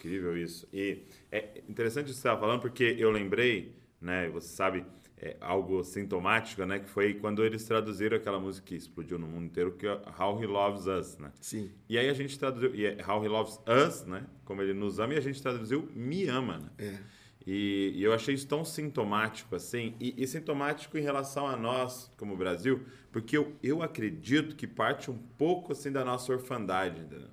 [0.00, 0.66] Incrível isso.
[0.72, 4.82] E é interessante você estava falando, porque eu lembrei, né, você sabe,
[5.18, 9.44] é algo sintomático, né, que foi quando eles traduziram aquela música que explodiu no mundo
[9.44, 11.30] inteiro, que é How He Loves Us, né?
[11.38, 11.70] Sim.
[11.86, 14.98] E aí a gente traduziu, e é How He Loves Us, né, como ele nos
[14.98, 16.70] ama, e a gente traduziu Me Ama, né?
[16.78, 16.98] É.
[17.46, 22.10] E, e, eu achei isso tão sintomático assim, e, e, sintomático em relação a nós,
[22.16, 27.28] como Brasil, porque eu, eu acredito que parte um pouco assim da nossa orfandade, entendeu?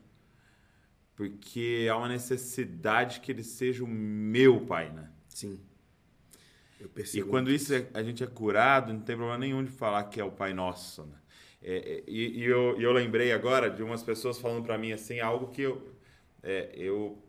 [1.17, 5.09] Porque há uma necessidade que ele seja o meu pai, né?
[5.27, 5.59] Sim.
[6.79, 7.25] Eu percebo.
[7.25, 10.21] E quando isso é, a gente é curado, não tem problema nenhum de falar que
[10.21, 11.17] é o Pai Nosso, né?
[11.59, 15.19] É, é, e, e eu, eu lembrei agora de umas pessoas falando para mim assim,
[15.19, 15.91] algo que eu,
[16.43, 17.19] é, eu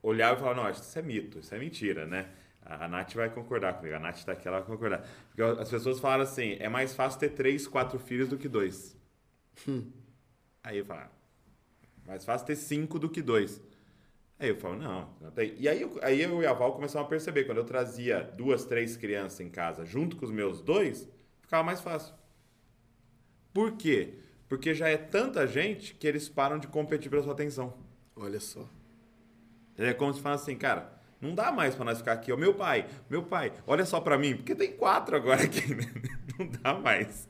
[0.00, 2.30] olhava e falava, não, isso é mito, isso é mentira, né?
[2.62, 5.04] A, a Nath vai concordar comigo, a Nath está aqui, ela vai concordar.
[5.26, 8.96] Porque as pessoas falaram assim, é mais fácil ter três, quatro filhos do que dois.
[9.66, 9.90] Hum.
[10.62, 11.17] Aí eu falo, ah,
[12.08, 13.60] mais fácil ter cinco do que dois.
[14.38, 15.54] Aí eu falo, não, não tem.
[15.58, 18.64] E aí eu, aí eu e a Val começamos a perceber, quando eu trazia duas,
[18.64, 21.08] três crianças em casa junto com os meus dois,
[21.42, 22.14] ficava mais fácil.
[23.52, 24.14] Por quê?
[24.48, 27.74] Porque já é tanta gente que eles param de competir pela sua atenção.
[28.16, 28.68] Olha só.
[29.76, 32.32] É como se fala assim, cara, não dá mais para nós ficar aqui.
[32.32, 35.84] O meu pai, meu pai, olha só para mim, porque tem quatro agora aqui, né?
[36.38, 37.28] não dá mais.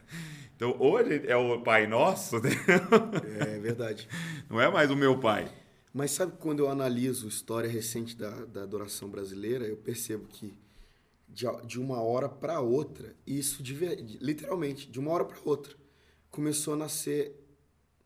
[0.58, 2.50] Então, hoje é o pai nosso, né?
[3.38, 4.08] É verdade.
[4.50, 5.48] Não é mais o meu pai.
[5.94, 10.52] Mas sabe quando eu analiso a história recente da, da adoração brasileira, eu percebo que
[11.28, 13.72] de, de uma hora para outra, isso de,
[14.20, 15.76] literalmente, de uma hora para outra,
[16.28, 17.36] começou a nascer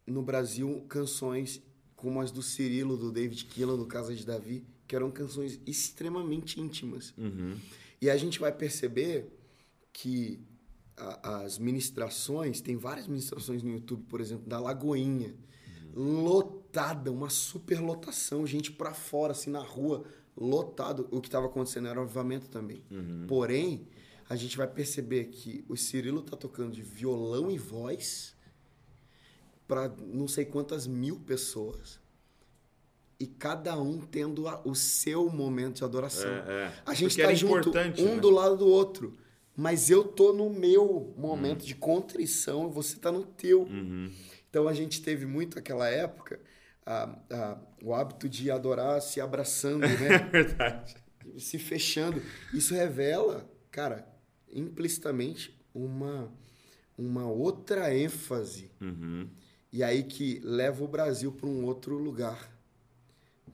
[0.07, 1.63] no Brasil canções
[1.97, 6.61] como as do Cirilo, do David Keelan, do Casa de Davi, que eram canções extremamente
[6.61, 7.15] íntimas.
[7.17, 7.57] Uhum.
[7.99, 9.33] E a gente vai perceber
[9.91, 10.39] que
[10.97, 15.35] a, as ministrações, tem várias ministrações no YouTube, por exemplo, da Lagoinha,
[15.95, 16.23] uhum.
[16.23, 20.05] lotada, uma superlotação, gente para fora, assim, na rua,
[20.37, 21.09] lotado.
[21.11, 22.83] O que estava acontecendo era o avivamento também.
[22.91, 23.27] Uhum.
[23.27, 23.87] Porém,
[24.29, 28.35] a gente vai perceber que o Cirilo tá tocando de violão e voz
[29.67, 32.01] para não sei quantas mil pessoas
[33.23, 36.29] e cada um tendo a, o seu momento de adoração.
[36.29, 36.73] É, é.
[36.85, 38.21] A gente está junto um né?
[38.21, 39.17] do lado do outro,
[39.57, 41.67] mas eu tô no meu momento uhum.
[41.67, 43.63] de contrição e você tá no teu.
[43.63, 44.11] Uhum.
[44.49, 46.41] Então a gente teve muito aquela época
[46.85, 50.29] a, a, o hábito de adorar se abraçando, né?
[50.33, 50.97] É verdade.
[51.39, 52.21] Se fechando.
[52.53, 54.07] Isso revela, cara,
[54.53, 56.33] implicitamente uma,
[56.99, 58.71] uma outra ênfase.
[58.81, 59.29] Uhum.
[59.73, 62.51] E aí que leva o Brasil para um outro lugar.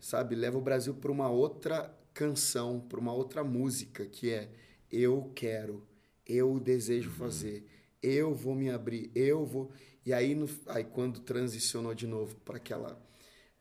[0.01, 0.35] Sabe?
[0.35, 4.49] Leva o Brasil para uma outra canção, para uma outra música, que é
[4.91, 5.87] eu quero,
[6.27, 7.17] eu desejo uhum.
[7.17, 7.67] fazer,
[8.03, 9.71] eu vou me abrir, eu vou.
[10.05, 13.01] E aí, no, aí quando transicionou de novo para aquela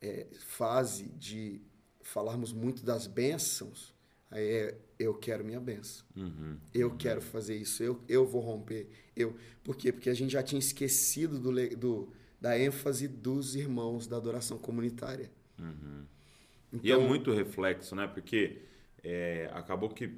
[0.02, 1.62] é, fase de
[2.02, 3.94] falarmos muito das bênçãos,
[4.32, 6.06] aí é eu quero minha benção.
[6.16, 6.58] Uhum.
[6.74, 8.88] Eu quero fazer isso, eu, eu vou romper.
[9.16, 9.92] Eu, por quê?
[9.92, 15.32] Porque a gente já tinha esquecido do, do, da ênfase dos irmãos da adoração comunitária.
[15.60, 16.06] Uhum.
[16.74, 18.08] Então, e é então muito reflexo, né?
[18.08, 18.62] Porque
[19.04, 20.12] é, acabou que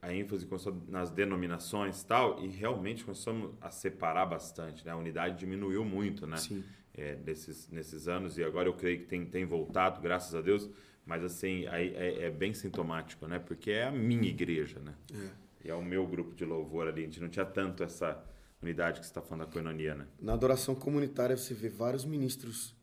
[0.00, 0.48] a ênfase
[0.88, 4.92] nas denominações e tal, e realmente começamos a separar bastante, né?
[4.92, 6.36] A unidade diminuiu muito, né?
[6.36, 6.64] Sim.
[6.94, 10.68] É, nesses, nesses anos, e agora eu creio que tem, tem voltado, graças a Deus,
[11.06, 13.38] mas assim, aí é, é, bem sintomático, né?
[13.38, 14.94] Porque é a minha igreja, né?
[15.14, 15.30] É.
[15.66, 17.02] E é o meu grupo de louvor ali.
[17.02, 18.22] A gente não tinha tanto essa
[18.60, 20.06] unidade que você está falando da coinonia, né?
[20.20, 22.76] Na adoração comunitária você vê vários ministros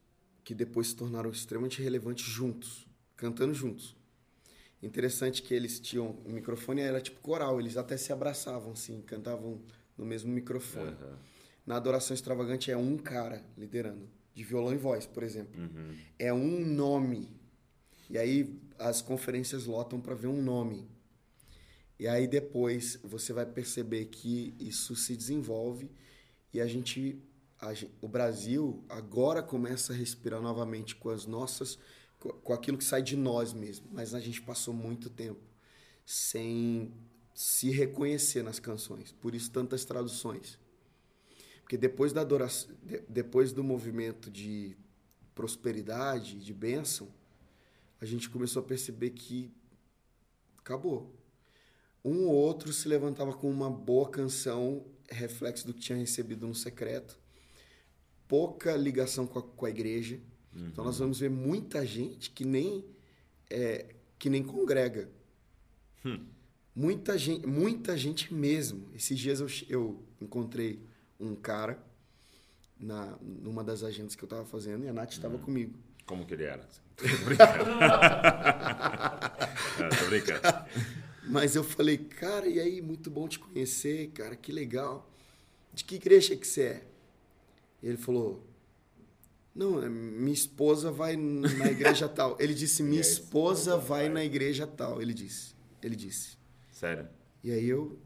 [0.43, 3.94] que depois se tornaram extremamente relevantes juntos, cantando juntos.
[4.85, 9.59] Interessante que eles tinham o microfone era tipo coral, eles até se abraçavam assim, cantavam
[9.97, 10.91] no mesmo microfone.
[10.91, 11.15] Uhum.
[11.65, 15.59] Na adoração extravagante é um cara liderando, de violão e voz, por exemplo.
[15.59, 15.95] Uhum.
[16.19, 17.35] É um nome
[18.11, 20.87] e aí as conferências lotam para ver um nome.
[21.97, 25.89] E aí depois você vai perceber que isso se desenvolve
[26.53, 27.19] e a gente,
[27.59, 31.79] a gente, o Brasil agora começa a respirar novamente com as nossas
[32.33, 35.41] com aquilo que sai de nós mesmo, mas a gente passou muito tempo
[36.05, 36.93] sem
[37.33, 39.11] se reconhecer nas canções.
[39.11, 40.59] Por isso tantas traduções.
[41.61, 42.69] Porque depois da adoração,
[43.09, 44.77] depois do movimento de
[45.33, 47.11] prosperidade, de bênção,
[47.99, 49.51] a gente começou a perceber que
[50.57, 51.13] acabou.
[52.03, 56.53] Um ou outro se levantava com uma boa canção, reflexo do que tinha recebido no
[56.53, 57.19] secreto,
[58.27, 60.19] pouca ligação com a, com a igreja.
[60.55, 60.67] Uhum.
[60.67, 62.83] Então nós vamos ver muita gente que nem
[63.49, 63.85] é,
[64.17, 65.09] que nem congrega.
[66.03, 66.25] Hum.
[66.75, 68.89] Muita gente, muita gente mesmo.
[68.93, 70.79] Esses dias eu, eu encontrei
[71.19, 71.79] um cara
[72.79, 75.41] na numa das agendas que eu estava fazendo e a Nath estava uhum.
[75.41, 75.77] comigo.
[76.05, 76.67] Como que ele era?
[76.95, 77.65] Tô brincando.
[79.79, 80.41] Não, tô brincando.
[81.27, 85.09] Mas eu falei, cara, e aí, muito bom te conhecer, cara, que legal.
[85.73, 86.87] De que igreja que você é?
[87.81, 88.45] Ele falou,
[89.55, 92.35] não, é, minha esposa vai na igreja tal.
[92.39, 95.01] Ele disse, minha esposa vai na igreja tal.
[95.01, 96.37] Ele disse, ele disse.
[96.71, 97.07] Sério?
[97.41, 97.97] E aí eu,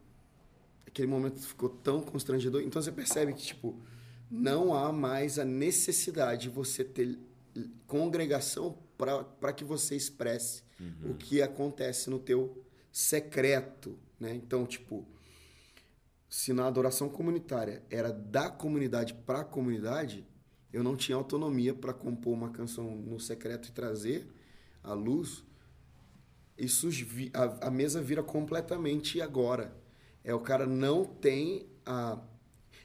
[0.85, 2.61] aquele momento ficou tão constrangedor.
[2.61, 3.81] Então você percebe que, tipo,
[4.29, 7.17] não há mais a necessidade de você ter
[7.87, 11.11] congregação para que você expresse uhum.
[11.11, 14.35] o que acontece no teu secreto, né?
[14.35, 15.03] Então, tipo,
[16.29, 20.27] se na adoração comunitária era da comunidade para a comunidade,
[20.71, 24.27] eu não tinha autonomia para compor uma canção no secreto e trazer
[24.83, 25.43] à luz.
[26.57, 26.89] Isso
[27.33, 29.73] a, a mesa vira completamente agora.
[30.23, 32.19] É o cara não tem a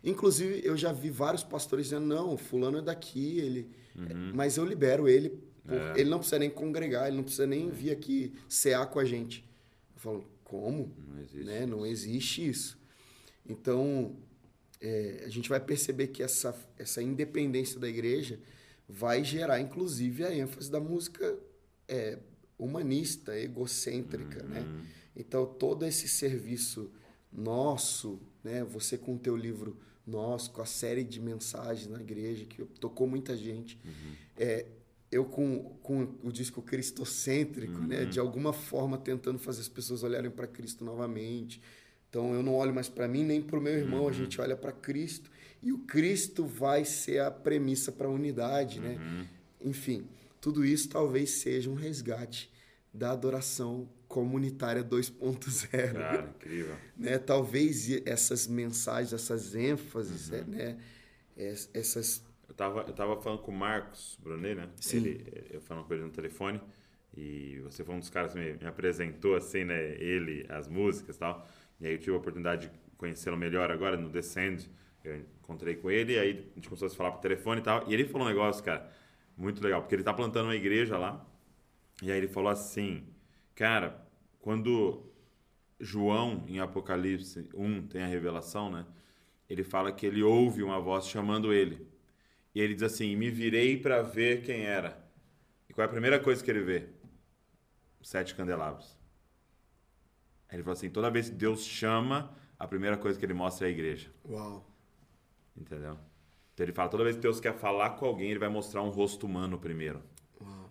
[0.05, 3.70] Inclusive, eu já vi vários pastores dizendo: não, fulano é daqui, ele.
[3.97, 4.32] Uhum.
[4.35, 5.30] Mas eu libero ele.
[5.64, 5.74] Por...
[5.74, 5.99] É.
[5.99, 9.43] Ele não precisa nem congregar, ele não precisa nem vir aqui cear com a gente.
[9.95, 10.95] Eu falo, como?
[11.09, 11.45] Não existe.
[11.45, 11.64] Né?
[11.64, 12.78] Não existe isso.
[13.49, 14.14] Então,
[14.81, 18.39] é, a gente vai perceber que essa, essa independência da igreja
[18.89, 21.39] vai gerar, inclusive, a ênfase da música
[21.89, 22.18] é,
[22.59, 24.61] humanista, egocêntrica, né?
[24.61, 24.83] Uhum.
[25.16, 26.91] Então, todo esse serviço
[27.33, 28.64] nosso, né?
[28.64, 33.07] Você com o teu livro nosso, com a série de mensagens na igreja, que tocou
[33.07, 33.79] muita gente.
[34.37, 34.66] É,
[35.11, 38.05] eu com, com o disco cristocêntrico, né?
[38.05, 41.61] De alguma forma tentando fazer as pessoas olharem para Cristo novamente.
[42.14, 44.56] Então, eu não olho mais para mim nem para o meu irmão, a gente olha
[44.56, 45.28] para Cristo.
[45.60, 49.00] E o Cristo vai ser a premissa para a unidade, né?
[49.60, 50.06] Enfim,
[50.40, 52.48] tudo isso talvez seja um resgate
[52.92, 56.76] da adoração comunitária 2.0 Cara, incrível.
[56.96, 57.18] né?
[57.18, 60.78] Talvez essas mensagens, essas ênfases, né?
[61.36, 64.68] Es- Essas Eu tava, eu tava falando com o Marcos Brunet, né?
[64.80, 64.98] Sim.
[64.98, 66.60] Ele, eu falando com ele no telefone
[67.16, 69.96] e você foi um dos caras que me, me apresentou, assim, né?
[69.96, 71.44] Ele, as músicas e tal.
[71.81, 74.70] E aí eu tive a oportunidade de conhecê-lo melhor agora no Descend.
[75.03, 77.89] Eu encontrei com ele aí a gente começou a se falar por telefone e tal.
[77.89, 78.91] E ele falou um negócio, cara,
[79.37, 79.83] muito legal.
[79.83, 81.25] Porque ele tá plantando uma igreja lá.
[82.03, 83.07] E aí ele falou assim,
[83.55, 84.05] cara,
[84.41, 85.05] quando
[85.79, 88.87] João, em Apocalipse 1, tem a revelação, né?
[89.49, 91.87] Ele fala que ele ouve uma voz chamando ele.
[92.55, 95.03] E ele diz assim: Me virei para ver quem era.
[95.68, 96.89] E qual é a primeira coisa que ele vê?
[98.03, 98.97] Sete candelabros.
[100.55, 103.68] Ele falou assim: toda vez que Deus chama, a primeira coisa que ele mostra é
[103.68, 104.09] a igreja.
[104.28, 104.64] Uau.
[105.57, 105.98] Entendeu?
[106.52, 108.90] Então ele fala: toda vez que Deus quer falar com alguém, ele vai mostrar um
[108.90, 110.00] rosto humano primeiro.
[110.40, 110.70] Uau.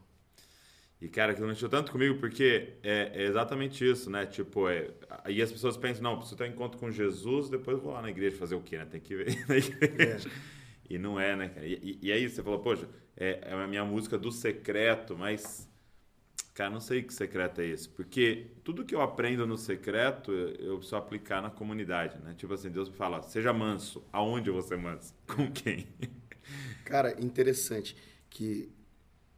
[1.01, 4.25] E, cara, aquilo mexeu tanto comigo porque é, é exatamente isso, né?
[4.25, 4.89] Tipo, é,
[5.25, 8.01] aí as pessoas pensam, não, preciso ter um encontro com Jesus, depois eu vou lá
[8.01, 8.85] na igreja fazer o quê, né?
[8.85, 10.31] Tem que ver na igreja.
[10.89, 11.67] E não é, né, cara?
[11.67, 15.69] E, e, e aí você falou, poxa, é, é a minha música do secreto, mas,
[16.53, 17.89] cara, não sei que secreto é esse.
[17.89, 22.33] Porque tudo que eu aprendo no secreto, eu preciso aplicar na comunidade, né?
[22.37, 24.03] Tipo assim, Deus me fala, seja manso.
[24.11, 25.13] Aonde eu vou ser manso?
[25.27, 25.87] Com quem?
[26.85, 27.95] Cara, interessante
[28.29, 28.71] que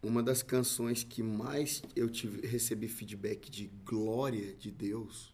[0.01, 5.33] uma das canções que mais eu tive, recebi feedback de glória de Deus,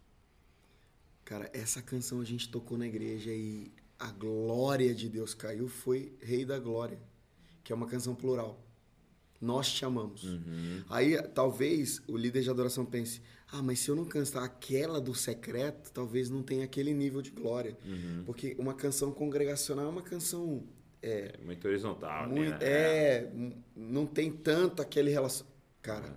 [1.24, 6.12] cara, essa canção a gente tocou na igreja e a glória de Deus caiu foi
[6.20, 6.98] Rei da Glória,
[7.62, 8.60] que é uma canção plural.
[9.42, 10.24] Nós te amamos.
[10.88, 13.20] Aí talvez o líder de adoração pense:
[13.50, 17.30] ah, mas se eu não cantar aquela do secreto, talvez não tenha aquele nível de
[17.32, 17.76] glória.
[18.24, 20.62] Porque uma canção congregacional é uma canção
[21.02, 22.34] É muito horizontal, né?
[22.34, 25.44] muito, é, n- não tem tanto aquele relação.
[25.82, 26.16] Cara,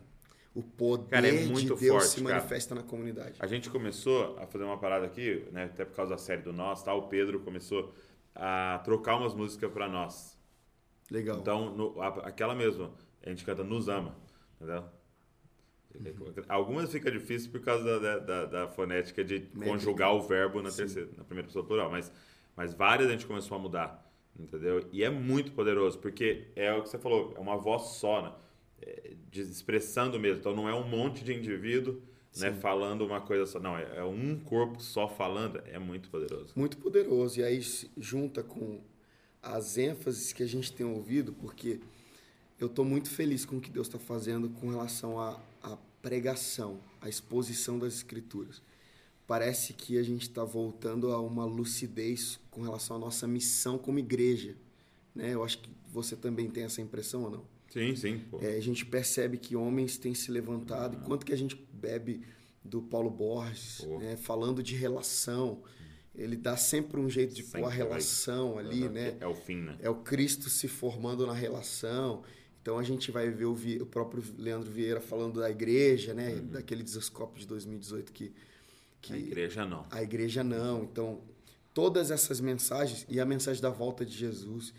[0.54, 2.36] o poder Cara, é de muito Deus forte, se cara.
[2.36, 3.36] manifesta na comunidade.
[3.40, 6.54] A gente começou a fazer uma parada aqui, né, até por causa da série do
[6.54, 6.94] Nós, tá?
[6.94, 7.92] O Pedro começou
[8.36, 10.38] a trocar umas músicas pra nós.
[11.10, 11.40] Legal.
[11.40, 12.92] Então, no- aquela mesma,
[13.26, 14.16] a gente canta Nos Ama,
[14.56, 14.86] entendeu?
[16.50, 19.66] Algumas fica difícil por causa da, da- da- fonética de Métrica.
[19.66, 22.12] conjugar o verbo na, terceira, na primeira pessoa plural, mas,
[22.56, 24.86] mas várias a gente começou a mudar, entendeu?
[24.92, 28.34] E é muito poderoso, porque é o que você falou, é uma voz só, né?
[28.82, 30.40] É, expressando mesmo.
[30.40, 32.02] Então não é um monte de indivíduo
[32.38, 33.58] né, falando uma coisa só.
[33.62, 36.52] Não, é, é um corpo só falando, é muito poderoso.
[36.58, 37.40] Muito poderoso.
[37.40, 37.62] E aí
[37.98, 38.82] junta com
[39.42, 41.80] as ênfases que a gente tem ouvido, porque
[42.60, 46.80] eu estou muito feliz com o que Deus está fazendo com relação à, à pregação,
[47.02, 48.62] à exposição das Escrituras.
[49.28, 53.98] Parece que a gente está voltando a uma lucidez com relação à nossa missão como
[54.00, 54.56] igreja.
[55.16, 55.34] Né?
[55.34, 57.46] Eu acho que você também tem essa impressão ou não?
[57.72, 58.22] Sim, sim.
[58.40, 62.22] É, a gente percebe que homens têm se levantado, e quanto que a gente bebe
[62.64, 65.62] do Paulo Borges, né, falando de relação.
[66.14, 67.78] Ele dá sempre um jeito de pôr a Sempre vai.
[67.78, 69.18] relação ali, Uhum, né?
[69.20, 69.76] É o fim, né?
[69.82, 72.24] É o Cristo se formando na relação.
[72.66, 76.32] Então a gente vai ver o, o próprio Leandro Vieira falando da igreja, né?
[76.38, 78.34] Daquele desascope de 2018 que,
[79.04, 79.86] que A igreja não.
[79.92, 80.82] a igreja não.
[80.82, 81.22] Então,
[81.76, 84.74] todas essas mensagens e a mensagem da volta de Jesus,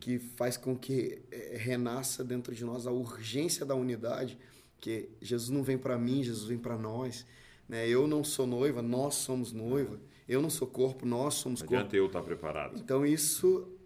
[0.00, 4.36] que faz com que eh, renasça dentro de nós a urgência da unidade,
[4.80, 7.24] que Jesus não vem para mim, Jesus vem para nós.
[7.68, 7.88] Né?
[7.88, 10.00] Eu não sou noiva, nós somos noiva.
[10.28, 11.78] Eu não sou corpo, nós somos Não corpo.
[11.84, 12.76] adianta eu estar preparado.
[12.80, 13.77] Então isso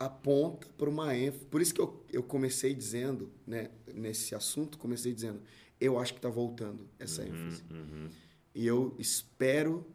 [0.00, 1.44] aponta para uma ênfase.
[1.44, 5.42] Por isso que eu, eu comecei dizendo, né, nesse assunto, comecei dizendo,
[5.78, 7.62] eu acho que está voltando essa ênfase.
[7.70, 8.08] Uhum.
[8.54, 9.86] E eu espero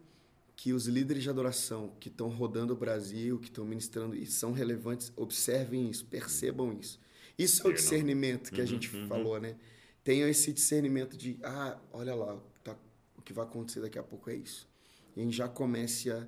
[0.55, 4.51] que os líderes de adoração que estão rodando o Brasil, que estão ministrando e são
[4.51, 6.99] relevantes, observem isso, percebam isso.
[7.37, 9.07] Isso é o discernimento que a Uhum, gente uhum.
[9.07, 9.55] falou, né?
[10.03, 12.77] Tenham esse discernimento de, ah, olha lá, tá-
[13.17, 14.67] o que vai acontecer daqui a pouco é isso.
[15.15, 16.25] E a gente já comece a,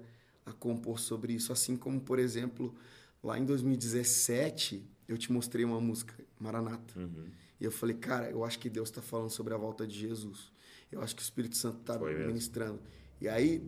[0.47, 1.53] a compor sobre isso.
[1.53, 2.75] Assim como, por exemplo,
[3.23, 6.99] lá em 2017, eu te mostrei uma música, Maranata.
[6.99, 7.25] Uhum.
[7.59, 10.51] E eu falei, cara, eu acho que Deus está falando sobre a volta de Jesus.
[10.91, 12.79] Eu acho que o Espírito Santo está ministrando.
[13.19, 13.63] E aí,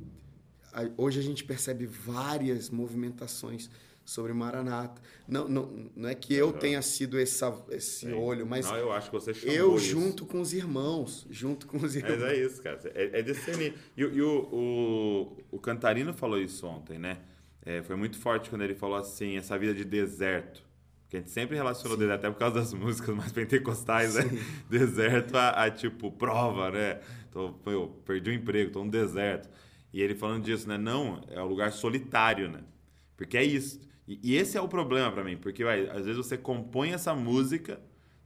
[0.96, 3.70] hoje a gente percebe várias movimentações
[4.10, 5.02] sobre Maranata.
[5.28, 8.14] Não, não, não é que eu tenha sido essa, esse Sim.
[8.14, 9.86] olho, mas não, eu acho que você chamou eu isso.
[9.86, 12.20] junto com os irmãos, junto com os irmãos.
[12.20, 12.80] Mas é isso, cara.
[12.96, 13.76] É, é discernir.
[13.96, 17.20] E, e o, o, o Cantarino falou isso ontem, né?
[17.70, 20.66] É, foi muito forte quando ele falou assim, essa vida de deserto.
[21.08, 22.00] Que a gente sempre relacionou Sim.
[22.00, 24.24] deserto, até por causa das músicas mais pentecostais, né?
[24.24, 24.36] Sim.
[24.38, 24.42] né?
[24.68, 27.00] Deserto a, a, tipo, prova, né?
[27.30, 29.48] Tô, eu perdi o emprego, tô no deserto.
[29.94, 30.80] E ele falando disso, né?
[30.80, 32.64] Não, é um lugar solitário, né?
[33.16, 33.80] Porque é isso.
[34.08, 37.14] E, e esse é o problema para mim, porque vai, às vezes você compõe essa
[37.14, 37.80] música,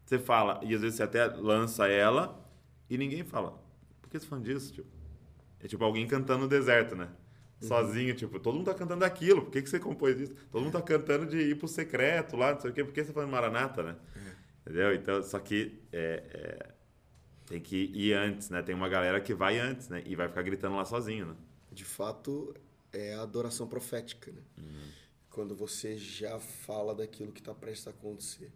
[0.06, 2.42] você fala, e às vezes você até lança ela,
[2.90, 3.62] e ninguém fala.
[4.02, 4.74] Por que você tá falando disso?
[4.74, 4.88] Tipo,
[5.60, 7.10] é tipo alguém cantando no deserto, né?
[7.64, 7.68] Uhum.
[7.68, 10.34] Sozinho, tipo, todo mundo tá cantando aquilo, por que, que você compôs isso?
[10.52, 13.02] Todo mundo tá cantando de ir pro secreto lá, não sei o quê, por que
[13.02, 13.96] você tá falando Maranata, né?
[14.16, 14.34] É.
[14.62, 14.94] Entendeu?
[14.94, 16.70] Então, só que é, é,
[17.48, 18.62] tem que ir antes, né?
[18.62, 20.04] Tem uma galera que vai antes, né?
[20.06, 21.36] E vai ficar gritando lá sozinho, né?
[21.72, 22.54] De fato,
[22.92, 24.42] é a adoração profética, né?
[24.58, 25.04] Uhum
[25.34, 28.52] quando você já fala daquilo que está prestes a acontecer.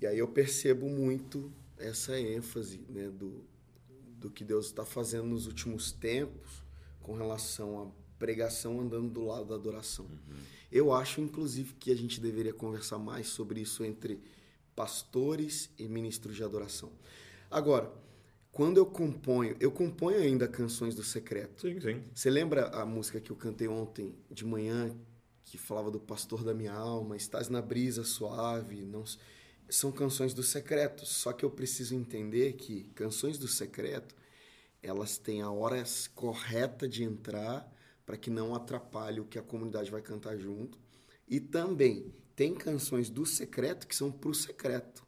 [0.00, 3.44] E aí eu percebo muito essa ênfase né, do,
[4.16, 6.62] do que Deus está fazendo nos últimos tempos
[7.02, 10.06] com relação pregação andando do lado da adoração.
[10.06, 10.36] Uhum.
[10.70, 14.20] Eu acho, inclusive, que a gente deveria conversar mais sobre isso entre
[14.74, 16.92] pastores e ministros de adoração.
[17.50, 17.90] Agora,
[18.52, 21.62] quando eu componho, eu componho ainda canções do secreto.
[21.62, 22.02] Sim, sim.
[22.14, 24.94] Você lembra a música que eu cantei ontem de manhã,
[25.44, 29.04] que falava do pastor da minha alma, estás na brisa suave, não
[29.68, 31.06] são canções do secreto.
[31.06, 34.14] Só que eu preciso entender que canções do secreto,
[34.82, 35.82] elas têm a hora
[36.14, 37.72] correta de entrar
[38.08, 40.78] para que não atrapalhe o que a comunidade vai cantar junto.
[41.28, 45.06] E também tem canções do secreto que são pro secreto.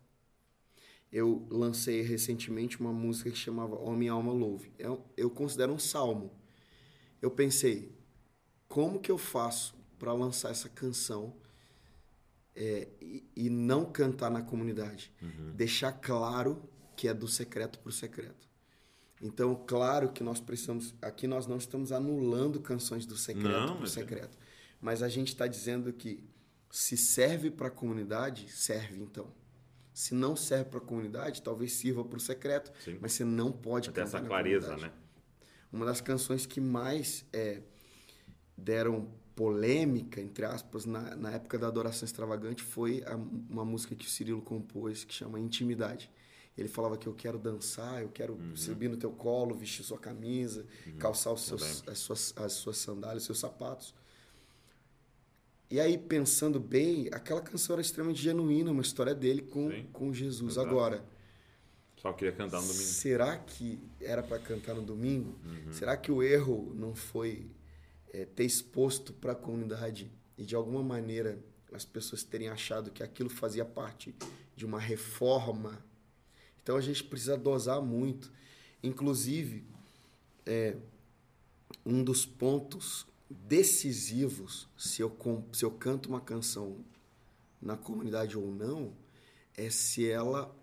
[1.10, 4.70] Eu lancei recentemente uma música que chamava Homem Alma Louve.
[4.78, 6.30] Eu, eu considero um salmo.
[7.22, 7.90] Eu pensei,
[8.68, 11.34] como que eu faço para lançar essa canção
[12.54, 15.10] é, e, e, não cantar na comunidade.
[15.22, 15.52] Uhum.
[15.54, 18.49] Deixar claro que é do secreto para o secreto.
[19.20, 20.94] Então, claro que nós precisamos.
[21.02, 24.38] Aqui nós não estamos anulando canções do secreto para o é secreto.
[24.80, 26.24] Mas a gente está dizendo que
[26.70, 29.26] se serve para a comunidade, serve então.
[29.92, 32.96] Se não serve para a comunidade, talvez sirva para o secreto, Sim.
[33.00, 34.90] mas você não pode Até essa clareza, né?
[35.70, 37.60] Uma das canções que mais é,
[38.56, 44.06] deram polêmica, entre aspas, na, na época da adoração extravagante foi a, uma música que
[44.06, 46.10] o Cirilo compôs que chama Intimidade.
[46.60, 48.56] Ele falava que eu quero dançar, eu quero uhum.
[48.56, 50.96] subir no teu colo, vestir sua camisa, uhum.
[50.98, 53.94] calçar os seus, as, suas, as suas sandálias, os seus sapatos.
[55.70, 60.54] E aí, pensando bem, aquela canção era extremamente genuína, uma história dele com, com Jesus.
[60.54, 60.68] Exato.
[60.68, 61.04] Agora,
[61.96, 62.84] só queria cantar no domingo.
[62.84, 65.38] Será que era para cantar no domingo?
[65.44, 65.72] Uhum.
[65.72, 67.46] Será que o erro não foi
[68.12, 71.38] é, ter exposto para a comunidade e de alguma maneira
[71.72, 74.14] as pessoas terem achado que aquilo fazia parte
[74.56, 75.84] de uma reforma.
[76.62, 78.32] Então a gente precisa dosar muito.
[78.82, 79.64] Inclusive,
[80.46, 80.76] é,
[81.84, 85.16] um dos pontos decisivos, se eu,
[85.52, 86.84] se eu canto uma canção
[87.60, 88.92] na comunidade ou não,
[89.56, 90.54] é se ela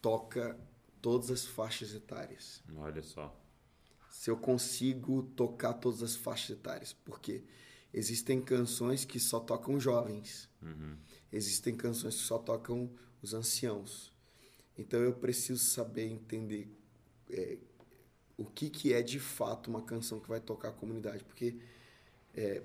[0.00, 0.58] toca
[1.02, 2.62] todas as faixas etárias.
[2.76, 3.40] Olha só
[4.20, 6.92] se eu consigo tocar todas as faixas etárias.
[6.92, 7.42] Porque
[7.90, 10.46] existem canções que só tocam jovens.
[10.60, 10.94] Uhum.
[11.32, 12.90] Existem canções que só tocam
[13.22, 14.09] os anciãos.
[14.76, 16.68] Então eu preciso saber entender
[17.30, 17.58] é,
[18.36, 21.22] o que, que é de fato uma canção que vai tocar a comunidade.
[21.24, 21.56] Porque,
[22.34, 22.62] é,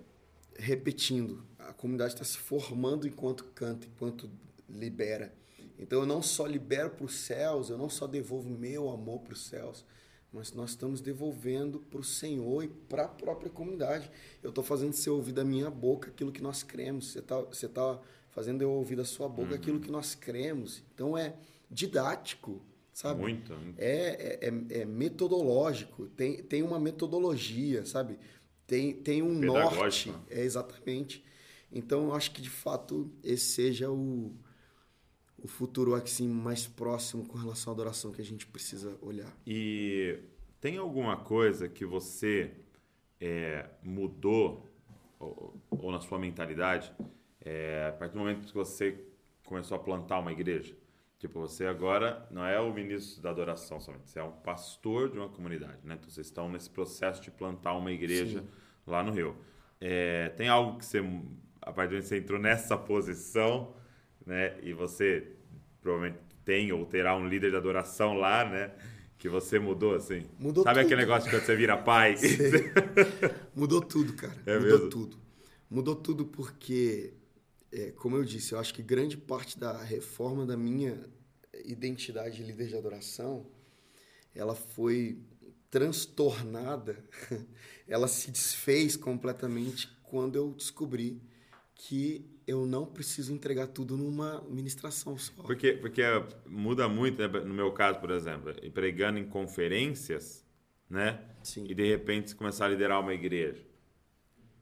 [0.56, 4.30] repetindo, a comunidade está se formando enquanto canta, enquanto
[4.70, 5.34] libera.
[5.78, 9.34] Então eu não só libero para os céus, eu não só devolvo meu amor para
[9.34, 9.86] os céus,
[10.32, 14.10] mas nós estamos devolvendo para o Senhor e para a própria comunidade.
[14.42, 17.12] Eu estou fazendo você ouvir da minha boca aquilo que nós cremos.
[17.12, 18.00] Você está você tá
[18.30, 19.56] fazendo eu ouvir da sua boca uhum.
[19.56, 20.84] aquilo que nós cremos.
[20.94, 21.36] Então é
[21.76, 22.62] didático,
[22.94, 23.22] sabe?
[23.22, 23.54] Muito.
[23.78, 26.08] É, é, é, é metodológico.
[26.08, 28.18] Tem, tem uma metodologia, sabe?
[28.66, 30.14] Tem, tem um norte.
[30.30, 31.24] É exatamente.
[31.72, 34.34] Então eu acho que de fato esse seja o
[35.38, 39.32] o futuro assim mais próximo com relação à adoração que a gente precisa olhar.
[39.46, 40.18] E
[40.60, 42.52] tem alguma coisa que você
[43.22, 44.68] é, mudou
[45.20, 46.92] ou, ou, na sua mentalidade
[47.42, 49.06] é, a partir do momento que você
[49.46, 50.76] começou a plantar uma igreja?
[51.26, 55.18] Tipo, você agora não é o ministro da adoração somente, você é um pastor de
[55.18, 55.96] uma comunidade, né?
[55.96, 58.48] Então, vocês estão nesse processo de plantar uma igreja Sim.
[58.86, 59.36] lá no Rio.
[59.82, 61.00] É, tem algo que você,
[61.64, 63.74] a partir do momento que você entrou nessa posição,
[64.24, 64.56] né?
[64.62, 65.32] E você
[65.82, 68.72] provavelmente tem ou terá um líder de adoração lá, né?
[69.18, 70.26] que você mudou, assim?
[70.38, 70.86] Mudou Sabe tudo.
[70.86, 72.16] aquele negócio quando você vira pai?
[73.56, 74.36] Mudou tudo, cara.
[74.46, 74.90] É Mudou mesmo?
[74.92, 75.18] tudo.
[75.68, 77.14] Mudou tudo porque,
[77.76, 81.04] é, como eu disse, eu acho que grande parte da reforma da minha
[81.66, 83.46] identidade de líder de adoração,
[84.34, 85.20] ela foi
[85.70, 87.04] transtornada,
[87.86, 91.22] ela se desfez completamente quando eu descobri
[91.74, 95.34] que eu não preciso entregar tudo numa ministração só.
[95.44, 96.02] Porque, porque
[96.48, 97.28] muda muito, né?
[97.28, 100.46] no meu caso, por exemplo, pregando em conferências,
[100.90, 101.22] né?
[101.44, 101.66] Sim.
[101.68, 103.62] E de repente começar a liderar uma igreja.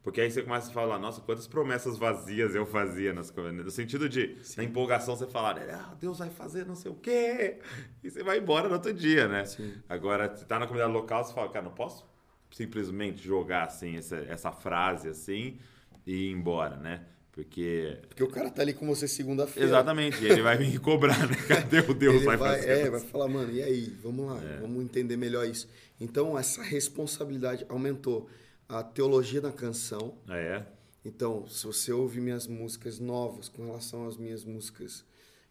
[0.04, 3.64] Porque aí você começa a falar, nossa, quantas promessas vazias eu fazia nas conferências.
[3.66, 7.60] No sentido de, na empolgação, você falar, ah, Deus vai fazer não sei o quê.
[8.04, 9.45] E você vai embora no outro dia, né?
[9.45, 9.74] Sim.
[9.88, 12.06] Agora, você tá na comunidade local, você fala, cara, não posso
[12.51, 15.58] simplesmente jogar assim, essa, essa frase assim
[16.06, 17.06] e ir embora, né?
[17.32, 19.68] Porque Porque o cara tá ali com você segunda-feira.
[19.68, 21.36] Exatamente, e ele vai vir cobrar, né?
[21.47, 22.70] Cadê o Deus Ele vai, vai, fazer?
[22.70, 23.97] é, vai falar, mano, e aí?
[24.04, 25.68] Vamos lá, vamos entender melhor isso.
[25.99, 28.30] Então, essa responsabilidade aumentou.
[28.68, 30.18] A teologia da canção.
[30.30, 30.66] É,
[31.05, 35.03] Então, se você ouve minhas músicas novas com relação às minhas músicas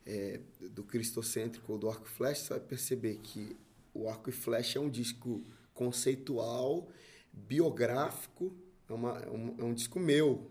[0.07, 0.41] é,
[0.71, 3.57] do cristocêntrico ou do arco e flecha, você vai perceber que
[3.95, 5.45] o arco e flecha é um disco
[5.75, 6.89] conceitual,
[7.33, 8.53] biográfico,
[8.89, 10.51] é, uma- é um, é um disco meu.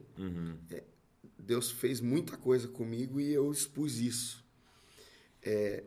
[0.70, 0.84] É,
[1.38, 4.46] Deus fez muita coisa comigo e eu expus isso.
[5.42, 5.84] É,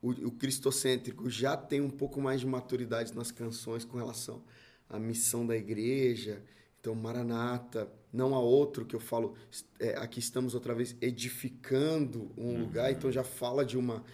[0.00, 4.42] o, o cristocêntrico já tem um pouco mais de maturidade nas canções com relação
[4.88, 6.42] à missão da igreja.
[6.80, 9.34] Então, Maranata, não há outro que eu falo,
[9.78, 14.04] é, aqui estamos outra vez edificando um lugar, então já fala de uma,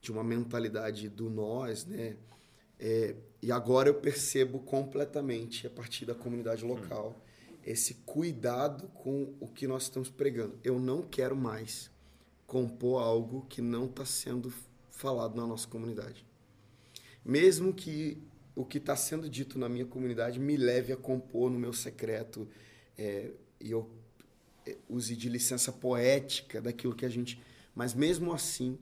[0.00, 2.16] de uma mentalidade do nós, né?
[2.78, 7.20] É, e agora eu percebo completamente, a partir da comunidade local,
[7.64, 10.58] esse cuidado com o que nós estamos pregando.
[10.62, 11.90] Eu não quero mais
[12.46, 14.52] compor algo que não está sendo
[14.90, 16.24] falado na nossa comunidade.
[17.24, 18.22] Mesmo que
[18.54, 22.48] o que está sendo dito na minha comunidade me leve a compor no meu secreto
[22.96, 23.90] é, e eu
[24.66, 27.40] é, use de licença poética daquilo que a gente.
[27.74, 28.78] Mas mesmo assim,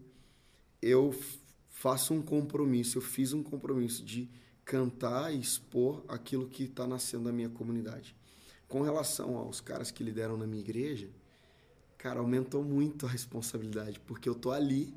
[0.80, 1.14] eu
[1.68, 4.28] faço um compromisso, eu fiz um compromisso de
[4.64, 8.14] cantar e expor aquilo que está nascendo da minha comunidade.
[8.68, 11.10] Com relação aos caras que lideram na minha igreja,
[11.98, 14.94] cara, aumentou muito a responsabilidade, porque eu tô ali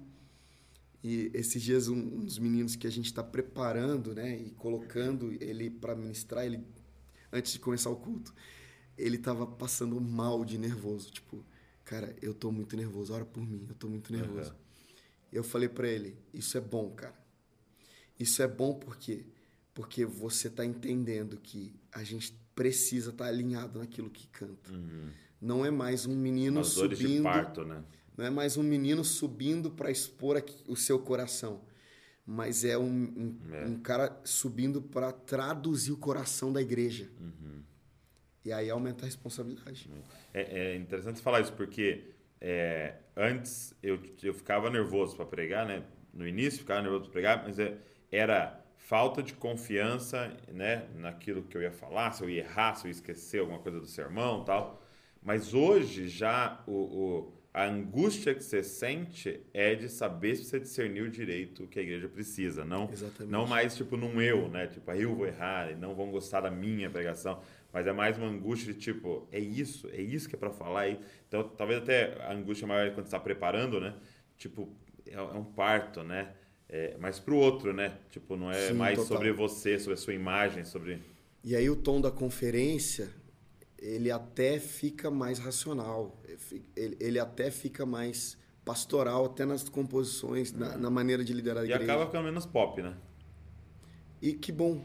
[1.07, 5.31] e esses dias um, um dos meninos que a gente está preparando, né, e colocando
[5.39, 6.65] ele para ministrar, ele
[7.31, 8.33] antes de começar o culto,
[8.97, 11.45] ele tava passando mal de nervoso, tipo,
[11.83, 14.49] cara, eu tô muito nervoso, ora por mim, eu tô muito nervoso.
[14.49, 14.59] Aham.
[15.31, 17.13] Eu falei para ele, isso é bom, cara.
[18.19, 19.27] Isso é bom porque
[19.75, 24.71] porque você tá entendendo que a gente precisa estar alinhado naquilo que canta.
[25.39, 27.83] Não é mais um menino as dores de subindo parto, né?
[28.17, 31.61] Não é mais um menino subindo para expor aqui- o seu coração,
[32.25, 33.65] mas é um, um, É.
[33.65, 37.09] um cara subindo para traduzir o coração da igreja.
[38.43, 39.89] E aí aumenta a responsabilidade.
[40.33, 45.83] É, é interessante falar isso, porque é, antes eu, eu ficava nervoso para pregar, né?
[46.13, 47.77] No início ficava nervoso para pregar, mas é-
[48.11, 50.87] era falta de confiança né?
[50.95, 53.79] naquilo que eu ia falar, se eu ia errar, se eu ia esquecer alguma coisa
[53.79, 54.79] do sermão tal.
[55.23, 60.59] Mas hoje já o, o- a angústia que você sente é de saber se você
[60.59, 63.31] discerniu direito o que a igreja precisa, não, Exatamente.
[63.31, 64.67] não mais tipo num eu, né?
[64.67, 67.41] Tipo, aí eu vou errar e não vão gostar da minha pregação,
[67.71, 70.81] mas é mais uma angústia de tipo, é isso, é isso que é para falar
[70.81, 70.99] aí.
[71.29, 73.93] Então, talvez até a angústia maior é quando você está preparando, né?
[74.37, 74.67] Tipo,
[75.07, 76.33] é, é um parto, né?
[76.67, 77.99] É, mas pro outro, né?
[78.09, 79.15] Tipo, não é Sim, mais total.
[79.15, 80.99] sobre você, sobre a sua imagem, sobre
[81.41, 83.09] E aí o tom da conferência,
[83.85, 86.19] ele até fica mais racional,
[86.75, 91.67] ele, ele até fica mais pastoral, até nas composições, na, na maneira de liderar a
[91.67, 91.91] e igreja.
[91.91, 92.97] acaba ficando menos pop, né?
[94.21, 94.81] E que bom.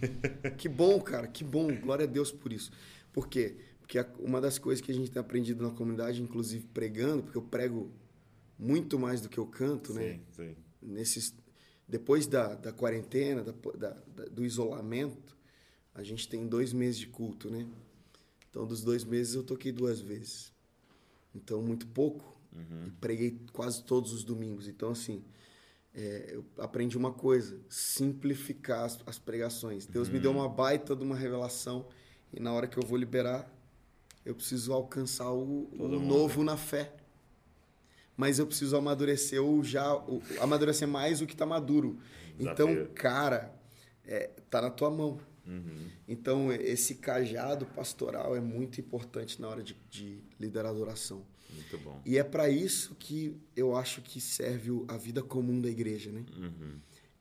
[0.56, 1.74] que bom, cara, que bom.
[1.76, 2.70] Glória a Deus por isso.
[3.12, 3.56] Por quê?
[3.80, 7.42] Porque uma das coisas que a gente tem aprendido na comunidade, inclusive pregando, porque eu
[7.42, 7.90] prego
[8.58, 10.14] muito mais do que eu canto, né?
[10.14, 10.56] Sim, sim.
[10.80, 11.34] Nesses,
[11.86, 15.36] depois da, da quarentena, da- da- do isolamento,
[15.94, 17.66] a gente tem dois meses de culto, né?
[18.50, 20.52] Então, dos dois meses, eu toquei duas vezes.
[21.34, 22.36] Então, muito pouco.
[22.86, 24.66] E preguei quase todos os domingos.
[24.66, 25.22] Então, assim,
[25.94, 29.86] é, eu aprendi uma coisa: simplificar as, as pregações.
[29.86, 31.86] Deus me deu uma baita de uma revelação.
[32.32, 33.50] E na hora que eu vou liberar,
[34.24, 36.92] eu preciso alcançar o, o novo na fé.
[38.16, 41.98] Mas eu preciso amadurecer o já, o, amadurecer mais o que está maduro.
[42.38, 42.92] Então, Desafio.
[42.94, 43.54] cara,
[44.04, 45.20] é, tá na tua mão.
[46.06, 51.24] Então, esse cajado pastoral é muito importante na hora de, de liderar a adoração.
[51.50, 52.00] Muito bom.
[52.04, 56.24] E é para isso que eu acho que serve a vida comum da igreja, né?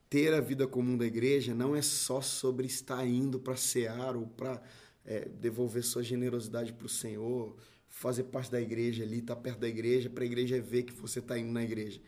[0.09, 4.25] ter a vida comum da igreja não é só sobre estar indo para cear ou
[4.25, 4.61] para
[5.05, 7.55] é, devolver sua generosidade para o Senhor,
[7.89, 10.93] fazer parte da igreja ali, estar tá perto da igreja, para a igreja ver que
[10.93, 11.99] você está indo na igreja.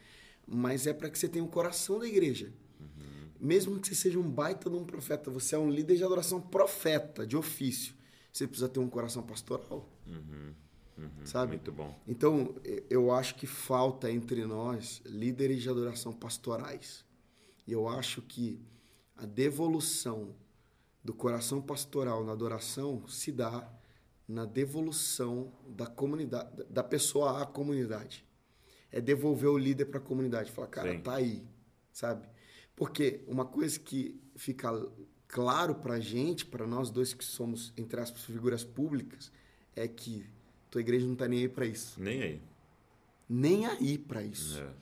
[0.48, 2.52] Mas é para que você tenha o um coração da igreja.
[3.40, 6.42] Mesmo que você seja um baita de um profeta, você é um líder de adoração
[6.42, 7.94] profeta, de ofício.
[8.32, 9.88] Você precisa ter um coração pastoral.
[10.06, 10.54] Uhum.
[10.98, 11.26] Uhum.
[11.26, 11.54] Sabe?
[11.54, 11.98] Muito bom.
[12.06, 12.56] Então,
[12.90, 17.06] eu acho que falta entre nós líderes de adoração pastorais.
[17.66, 18.62] E eu acho que
[19.16, 20.36] a devolução
[21.04, 23.72] do coração pastoral na adoração se dá
[24.28, 28.26] na devolução da comunidade, da pessoa à comunidade.
[28.92, 31.02] É devolver o líder para a comunidade, falar, cara, Sim.
[31.02, 31.48] tá aí,
[31.92, 32.28] sabe?
[32.80, 34.72] Porque uma coisa que fica
[35.28, 39.30] claro para gente, para nós dois que somos entre aspas figuras públicas,
[39.76, 40.26] é que
[40.72, 42.02] tua igreja não tá nem aí para isso.
[42.02, 42.42] Nem aí.
[43.28, 44.58] Nem aí para isso.
[44.58, 44.74] É.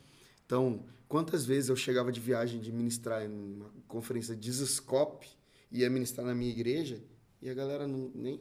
[0.45, 5.27] Então, quantas vezes eu chegava de viagem de ministrar em uma conferência de Scope,
[5.71, 7.03] ia ministrar na minha igreja,
[7.41, 8.39] e a galera não nem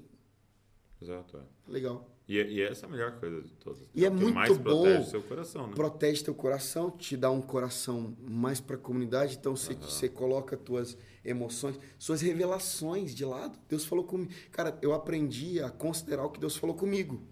[1.01, 1.73] Exato, é.
[1.73, 2.07] Legal.
[2.29, 3.89] E, e essa é a melhor coisa de todas.
[3.95, 4.83] E é, é muito mais bom.
[4.83, 5.75] Protege seu coração, né?
[5.75, 9.37] Protege teu coração, te dá um coração mais para a comunidade.
[9.39, 9.81] Então você, uhum.
[9.81, 13.59] você coloca tuas emoções, suas revelações de lado.
[13.69, 14.33] Deus falou comigo.
[14.51, 17.23] Cara, eu aprendi a considerar o que Deus falou comigo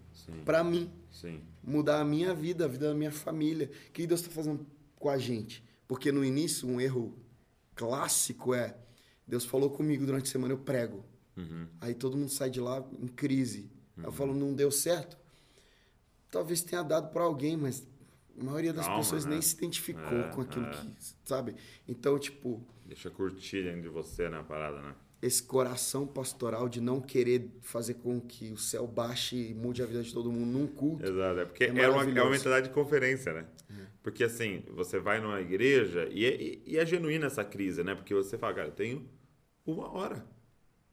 [0.44, 0.90] para mim.
[1.10, 1.40] Sim.
[1.62, 3.70] Mudar a minha vida, a vida da minha família.
[3.88, 4.64] O que Deus está fazendo
[4.96, 5.64] com a gente?
[5.88, 7.18] Porque no início, um erro
[7.74, 8.76] clássico é:
[9.26, 11.04] Deus falou comigo durante a semana, eu prego.
[11.36, 11.66] Uhum.
[11.80, 13.73] Aí todo mundo sai de lá em crise.
[13.96, 14.04] Uhum.
[14.04, 15.16] Eu falo, não deu certo.
[16.30, 17.86] Talvez tenha dado para alguém, mas
[18.38, 19.32] a maioria das Calma, pessoas né?
[19.32, 20.70] nem se identificou é, com aquilo é.
[20.70, 20.90] que,
[21.24, 21.54] sabe?
[21.86, 22.66] Então, tipo.
[22.84, 24.94] Deixa curtir dentro de você na né, parada, né?
[25.24, 29.86] esse coração pastoral de não querer fazer com que o céu baixe e mude a
[29.86, 31.02] vida de todo mundo num culto.
[31.02, 33.46] Exato, é porque é, é, uma, é uma mentalidade de conferência, né?
[33.70, 33.86] É.
[34.02, 37.94] Porque assim, você vai numa igreja e é, e é genuína essa crise, né?
[37.94, 39.08] Porque você fala, cara, eu tenho
[39.64, 40.22] uma hora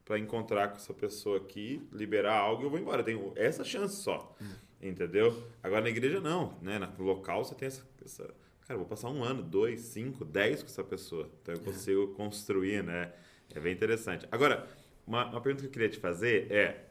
[0.04, 3.00] para encontrar com essa pessoa aqui, liberar algo e eu vou embora.
[3.00, 4.36] Eu tenho essa chance só,
[4.80, 4.88] é.
[4.88, 5.48] entendeu?
[5.62, 6.78] Agora na igreja não, né?
[6.98, 8.34] No local você tem essa, essa...
[8.66, 11.28] Cara, vou passar um ano, dois, cinco, dez com essa pessoa.
[11.40, 11.64] Então eu é.
[11.64, 13.12] consigo construir, né?
[13.54, 14.26] É bem interessante.
[14.30, 14.66] Agora,
[15.06, 16.88] uma, uma pergunta que eu queria te fazer é: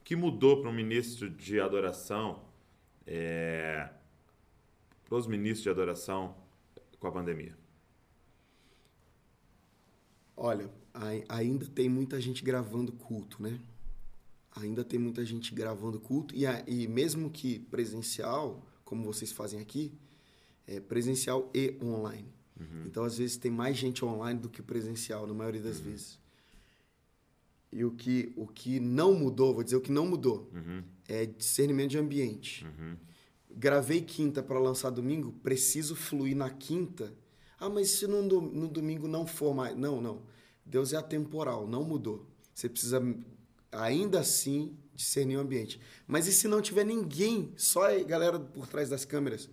[0.00, 2.42] o que mudou para um ministro de adoração,
[3.06, 3.88] é,
[5.04, 6.36] para os ministros de adoração
[6.98, 7.56] com a pandemia?
[10.36, 10.70] Olha,
[11.28, 13.60] ainda tem muita gente gravando culto, né?
[14.56, 19.92] Ainda tem muita gente gravando culto e, e mesmo que presencial, como vocês fazem aqui,
[20.66, 22.28] é presencial e online.
[22.58, 22.84] Uhum.
[22.86, 25.84] Então, às vezes, tem mais gente online do que presencial, na maioria das uhum.
[25.84, 26.18] vezes.
[27.72, 30.82] E o que, o que não mudou, vou dizer o que não mudou, uhum.
[31.08, 32.64] é discernimento de ambiente.
[32.64, 32.96] Uhum.
[33.50, 37.12] Gravei quinta para lançar domingo, preciso fluir na quinta.
[37.58, 39.76] Ah, mas se no, no domingo não for mais.
[39.76, 40.22] Não, não.
[40.70, 42.26] Deus é atemporal, não mudou.
[42.54, 43.02] Você precisa
[43.72, 45.80] ainda assim discernir o ambiente.
[46.06, 49.50] Mas e se não tiver ninguém, só a galera por trás das câmeras?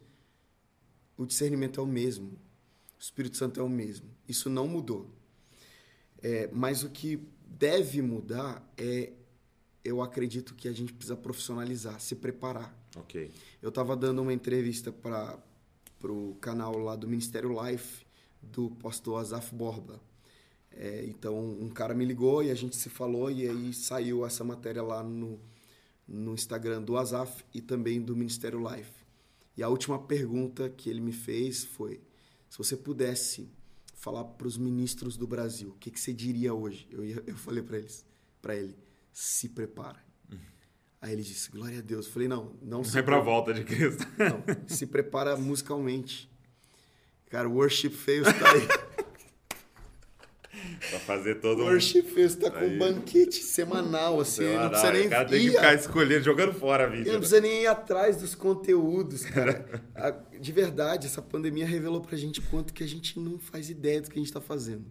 [1.17, 2.37] O discernimento é o mesmo.
[2.97, 4.07] O Espírito Santo é o mesmo.
[4.27, 5.09] Isso não mudou.
[6.21, 9.13] É, mas o que deve mudar é,
[9.83, 12.77] eu acredito que a gente precisa profissionalizar, se preparar.
[12.95, 13.31] Ok.
[13.61, 15.41] Eu estava dando uma entrevista para
[16.03, 18.05] o canal lá do Ministério Life,
[18.41, 19.99] do pastor Azaf Borba.
[20.79, 24.43] É, então, um cara me ligou e a gente se falou, e aí saiu essa
[24.43, 25.39] matéria lá no,
[26.07, 28.91] no Instagram do Azaf e também do Ministério Life.
[29.57, 31.99] E a última pergunta que ele me fez foi:
[32.47, 33.49] se você pudesse
[33.95, 36.87] falar para os ministros do Brasil, o que, que você diria hoje?
[36.91, 38.05] Eu, eu falei para eles,
[38.39, 38.77] para ele,
[39.11, 39.99] se prepara.
[40.31, 40.37] Uhum.
[41.01, 42.05] Aí ele disse, glória a Deus.
[42.05, 42.91] Eu falei, não, não se...
[42.93, 44.05] Vai para a volta de Cristo.
[44.17, 46.29] Não, se prepara musicalmente.
[47.31, 48.67] Cara, o Worship Fails tá aí.
[50.89, 54.43] Pra fazer todo o Worship Fails tá com um banquete semanal, assim.
[54.43, 54.63] Semanal.
[54.63, 57.01] Não precisa nem o cara tem que ficar escolhendo, jogando fora a vida.
[57.03, 59.81] Ele não precisa nem ir atrás dos conteúdos, cara.
[60.39, 64.09] de verdade, essa pandemia revelou pra gente quanto que a gente não faz ideia do
[64.09, 64.85] que a gente tá fazendo.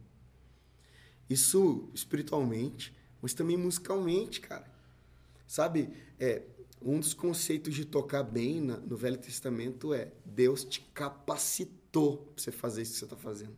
[1.28, 4.66] Isso espiritualmente, mas também musicalmente, cara.
[5.46, 6.42] Sabe, é,
[6.80, 12.42] um dos conceitos de tocar bem na, no Velho Testamento é Deus te capacitou pra
[12.42, 13.56] você fazer isso que você tá fazendo.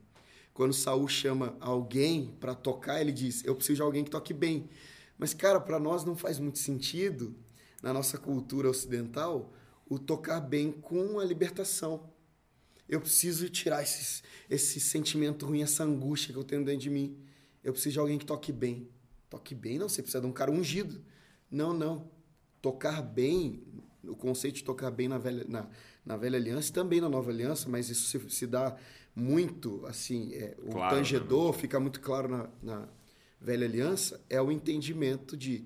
[0.58, 4.68] Quando Saul chama alguém para tocar, ele diz: Eu preciso de alguém que toque bem.
[5.16, 7.32] Mas, cara, para nós não faz muito sentido,
[7.80, 9.52] na nossa cultura ocidental,
[9.88, 12.12] o tocar bem com a libertação.
[12.88, 17.16] Eu preciso tirar esses, esse sentimento ruim, essa angústia que eu tenho dentro de mim.
[17.62, 18.90] Eu preciso de alguém que toque bem.
[19.30, 21.00] Toque bem, não, você precisa de um cara ungido.
[21.48, 22.10] Não, não.
[22.60, 23.62] Tocar bem,
[24.02, 25.68] o conceito de tocar bem na velha, na,
[26.04, 28.76] na velha aliança também na nova aliança, mas isso se, se dá
[29.18, 31.00] muito, assim, é, o Claro, né?
[31.02, 32.88] tangedor fica muito claro na, na
[33.40, 35.64] velha aliança, é o entendimento de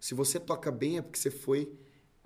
[0.00, 1.72] se você toca bem é porque você foi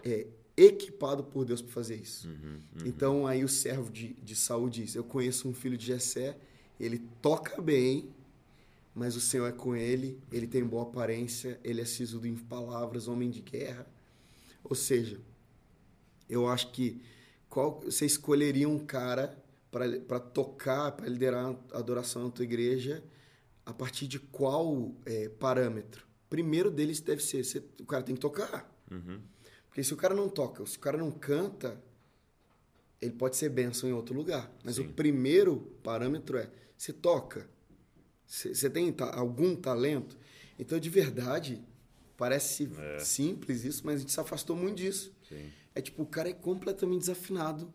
[0.05, 0.27] é,
[0.57, 2.29] equipado por Deus para fazer isso.
[2.29, 6.37] Uhum, Então aí o servo de, de Saul diz: Eu conheço um filho de Jessé,
[6.81, 8.09] ele toca bem,
[8.95, 13.07] mas o Senhor é com ele, ele tem boa aparência, ele é sisudo em palavras,
[13.07, 13.87] homem de guerra.
[14.65, 15.21] Ou seja,
[16.29, 17.01] eu acho que
[17.49, 19.37] qual você escolheria um cara
[19.71, 23.03] para tocar, para liderar a adoração na tua igreja,
[23.67, 26.07] a partir de qual é, parâmetro?
[26.31, 28.71] Primeiro deles deve ser, você- o cara tem que tocar.
[28.91, 29.21] Uhum.
[29.69, 31.81] Porque se o cara não toca, se o cara não canta,
[33.01, 34.51] ele pode ser bênção em outro lugar.
[34.65, 34.83] Mas Sim.
[34.87, 37.49] o primeiro parâmetro é, você toca.
[38.27, 40.19] Você você tem ta- algum talento?
[40.59, 41.63] Então, de verdade,
[42.17, 42.99] parece É.
[42.99, 45.13] simples isso, mas a gente se afastou muito disso.
[45.29, 45.51] Sim.
[45.75, 47.73] É tipo, o cara é completamente desafinado.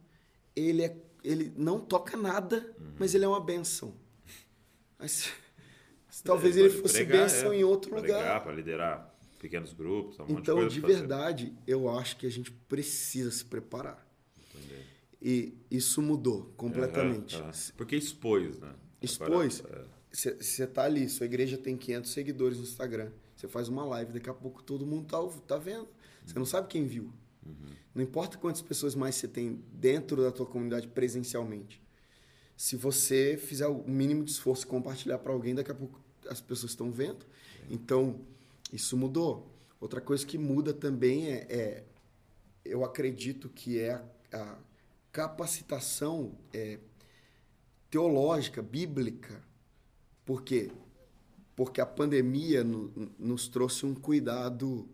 [0.55, 2.93] Ele, é, ele não toca nada, Uhum.
[2.99, 3.95] mas ele é uma benção.
[4.99, 5.31] Mas,
[6.23, 8.41] talvez É, ele fosse pregar, benção é, em outro lugar.
[8.43, 10.99] Para liderar pequenos grupos, um Então, de de pra fazer.
[11.01, 14.05] verdade, eu acho que a gente precisa se preparar.
[14.55, 14.81] Entendi.
[15.21, 17.35] E isso mudou completamente.
[17.35, 17.53] Aham, aham.
[17.77, 18.73] Porque expôs, né?
[19.01, 19.63] Expôs.
[19.65, 19.85] É,
[20.39, 23.11] Você tá ali, sua igreja tem 500 seguidores no Instagram.
[23.35, 25.17] Você faz uma live, daqui a pouco todo mundo tá,
[25.47, 25.87] tá vendo.
[26.25, 27.11] Você não sabe quem viu.
[27.93, 31.81] Não importa quantas pessoas mais você tem dentro da tua comunidade presencialmente.
[32.57, 36.71] Se você fizer o mínimo de esforço compartilhar para alguém, daqui a pouco as pessoas
[36.71, 37.25] estão vendo.
[37.69, 38.19] Então,
[38.71, 39.47] isso mudou.
[39.79, 41.83] Outra coisa que muda também é, é
[42.63, 44.57] eu acredito que é a, a
[45.11, 46.79] capacitação é,
[47.89, 49.43] teológica, bíblica.
[50.25, 50.71] Por quê?
[51.55, 54.87] Porque a pandemia no- nos trouxe um cuidado.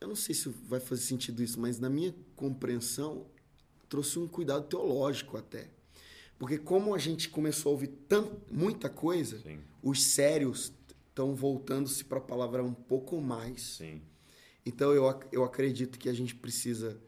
[0.00, 3.26] Eu, não sei se vai fazer sentido isso, mas na minha compreensão,
[3.88, 5.68] trouxe um cuidado teológico até.
[6.38, 9.58] Porque como a gente começou a ouvir tant, muita coisa, Sim.
[9.82, 10.72] os sérios
[11.08, 13.60] estão voltando-se para a palavra um pouco mais.
[13.78, 14.00] Sim.
[14.64, 17.00] Então eu, eu acredito que a gente precisa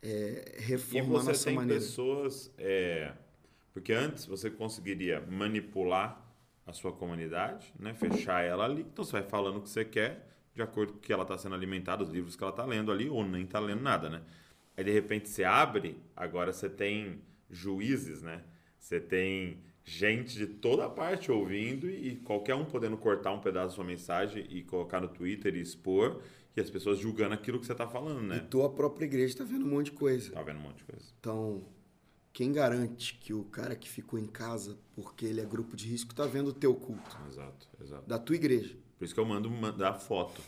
[0.00, 1.80] é, E reformar você nossa tem maneira.
[1.80, 2.52] pessoas.
[2.56, 3.14] é,
[3.72, 6.24] porque antes você conseguiria manipular
[6.64, 7.94] a sua comunidade, né?
[7.94, 8.82] fechar ela ali.
[8.82, 10.28] Então você vai falando o que você quer,
[10.58, 12.90] de acordo com o que ela está sendo alimentada, os livros que ela está lendo
[12.90, 14.10] ali, ou nem está lendo nada.
[14.10, 14.22] Né?
[14.76, 18.42] Aí de repente você abre, agora você tem juízes, né?
[18.76, 23.74] Você tem gente de toda parte ouvindo e qualquer um podendo cortar um pedaço da
[23.76, 26.20] sua mensagem e colocar no Twitter e expor,
[26.56, 28.38] e as pessoas julgando aquilo que você está falando, E né?
[28.50, 30.32] tua própria igreja está vendo um monte de coisa.
[30.32, 31.06] Tá vendo um monte de coisa.
[31.20, 31.62] Então,
[32.32, 36.10] quem garante que o cara que ficou em casa porque ele é grupo de risco
[36.10, 38.06] está vendo o teu culto, Exato, exato.
[38.08, 38.76] da tua igreja?
[38.98, 40.40] Por isso que eu mando mandar foto.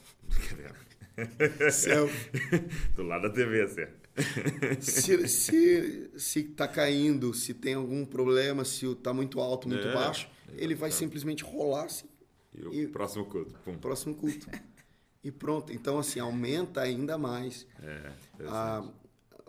[1.70, 2.08] Céu.
[2.96, 4.80] Do lado da TV, assim.
[4.80, 9.94] se, se, se tá caindo, se tem algum problema, se tá muito alto, muito É,
[9.94, 10.94] baixo, ele vai exatamente.
[10.96, 12.08] simplesmente rolar assim,
[12.54, 13.54] E o E- próximo culto.
[13.64, 13.78] Pum.
[13.78, 14.46] próximo culto.
[15.22, 15.70] E pronto.
[15.70, 18.10] Então, assim, aumenta ainda mais É,
[18.48, 18.82] a-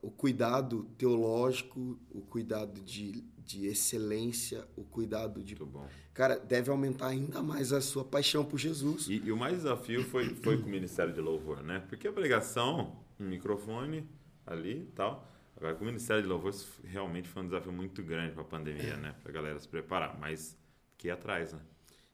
[0.01, 5.55] o cuidado teológico, o cuidado de, de excelência, o cuidado de.
[5.55, 5.87] muito bom.
[6.13, 9.07] Cara, deve aumentar ainda mais a sua paixão por Jesus.
[9.07, 11.83] E, e o mais desafio foi, foi com o Ministério de Louvor, né?
[11.87, 14.07] Porque a pregação, um microfone
[14.45, 15.27] ali e tal.
[15.55, 18.45] Agora, com o Ministério de Louvor, isso realmente foi um desafio muito grande para a
[18.45, 19.15] pandemia, né?
[19.21, 20.17] Pra galera se preparar.
[20.19, 20.57] Mas
[20.97, 21.59] que ir atrás, né?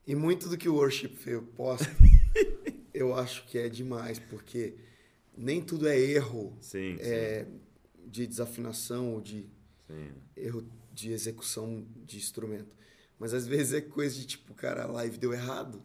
[0.06, 1.90] E muito do que o Worship Fail posta,
[2.94, 4.76] eu acho que é demais, porque
[5.36, 7.46] nem tudo é erro Sim, é,
[8.06, 9.46] de desafinação ou de
[9.86, 10.12] sim.
[10.36, 10.66] erro
[10.98, 12.76] de execução de instrumento.
[13.20, 15.84] Mas às vezes é coisa de tipo, cara, a live deu errado.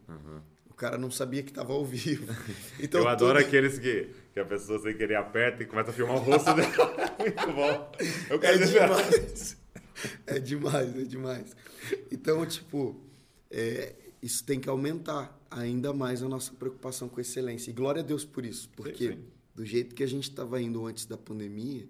[0.70, 2.26] O cara não sabia que estava ao vivo.
[2.80, 5.92] Então, eu adoro tudo- aqueles que, que a pessoa sem querer aperta e começa a
[5.92, 6.72] filmar o rosto dela.
[7.20, 7.92] muito bom.
[8.30, 9.56] Eu É quero ver- demais.
[10.26, 11.56] É demais, é demais.
[12.10, 12.98] Então, tipo,
[13.50, 17.70] é, isso tem que aumentar ainda mais a nossa preocupação com excelência.
[17.70, 19.24] E glória a Deus por isso, porque sim.
[19.54, 21.86] do jeito que a gente estava indo antes da pandemia,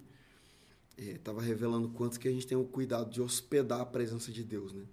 [0.97, 4.73] estava revelando quanto que a gente tem o cuidado de hospedar a presença de Deus,
[4.73, 4.83] né?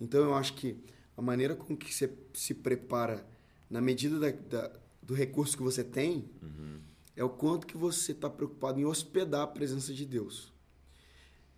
[0.00, 0.76] Então, eu acho que
[1.16, 3.26] a maneira com que você se prepara,
[3.68, 6.28] na medida da- da- do recurso que você tem,
[7.16, 10.52] é o quanto que você está preocupado em hospedar a presença de Deus.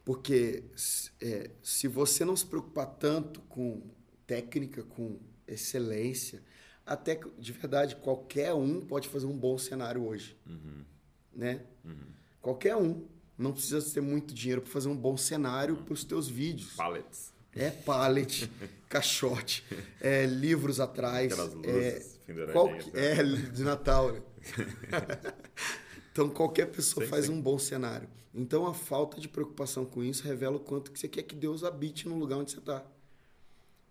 [0.04, 0.64] Porque
[1.20, 3.82] é, se você não se preocupar tanto com
[4.26, 6.42] técnica, com excelência,
[6.84, 10.36] até que, de verdade, qualquer um pode fazer um bom cenário hoje.
[11.32, 11.64] Né?
[12.40, 13.06] Qualquer um.
[13.42, 16.74] Não precisa ter muito dinheiro para fazer um bom cenário para os teus vídeos.
[16.74, 17.32] Pallets.
[17.54, 18.50] É pallet,
[18.88, 19.62] caixote,
[20.00, 21.32] é, livros atrás.
[21.32, 22.52] Aquelas é, luzes penduradas.
[22.54, 24.12] qual que- é, de Natal.
[24.12, 24.20] né?
[26.12, 27.32] Então qualquer pessoa Sim, faz sim.
[27.32, 28.06] um bom cenário.
[28.34, 31.64] Então a falta de preocupação com isso revela o quanto que você quer que Deus
[31.64, 32.84] habite no lugar onde você está.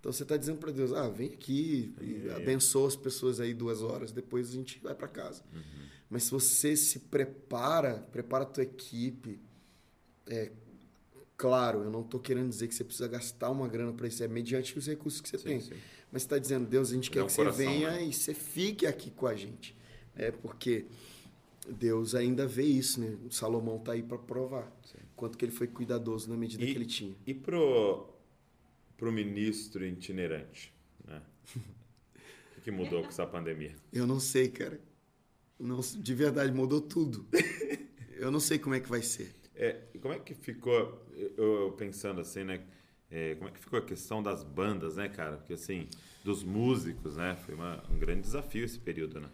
[0.02, 3.82] Então você está dizendo para Deus, ah, vem aqui, e abençoa as pessoas aí duas
[3.84, 5.44] horas, depois a gente vai para casa.
[5.54, 5.62] Uhum.
[6.10, 9.40] Mas se você se prepara, prepara a tua equipe,
[10.28, 10.52] é
[11.38, 14.28] claro, eu não estou querendo dizer que você precisa gastar uma grana para isso, é
[14.28, 15.62] mediante os recursos que você Sim, tem.
[15.62, 15.74] sim.
[16.12, 18.04] Mas está dizendo, Deus, a gente É quer um que coração, você venha né?
[18.06, 19.76] e você fique aqui com a gente.
[20.16, 20.86] É porque
[21.70, 23.16] Deus ainda vê isso, né?
[23.26, 24.70] O Salomão está aí para provar
[25.16, 27.16] quanto que ele foi cuidadoso na medida E- que ele tinha.
[27.26, 28.10] E pro,
[29.02, 30.72] pro ministro itinerante,
[31.08, 31.20] né?
[32.56, 33.76] O que mudou com essa pandemia?
[33.92, 34.80] Eu não sei, cara.
[35.60, 37.28] Não, de verdade, mudou tudo.
[38.12, 39.34] Eu não sei como é que vai ser.
[39.56, 41.04] É, como é que ficou,
[41.36, 42.64] eu, pensando assim, né?
[43.10, 45.38] é, como é que ficou a questão das bandas, né, cara?
[45.38, 45.88] Porque assim,
[46.24, 47.36] dos músicos, né?
[47.44, 49.30] Foi uma- um grande desafio esse período, né?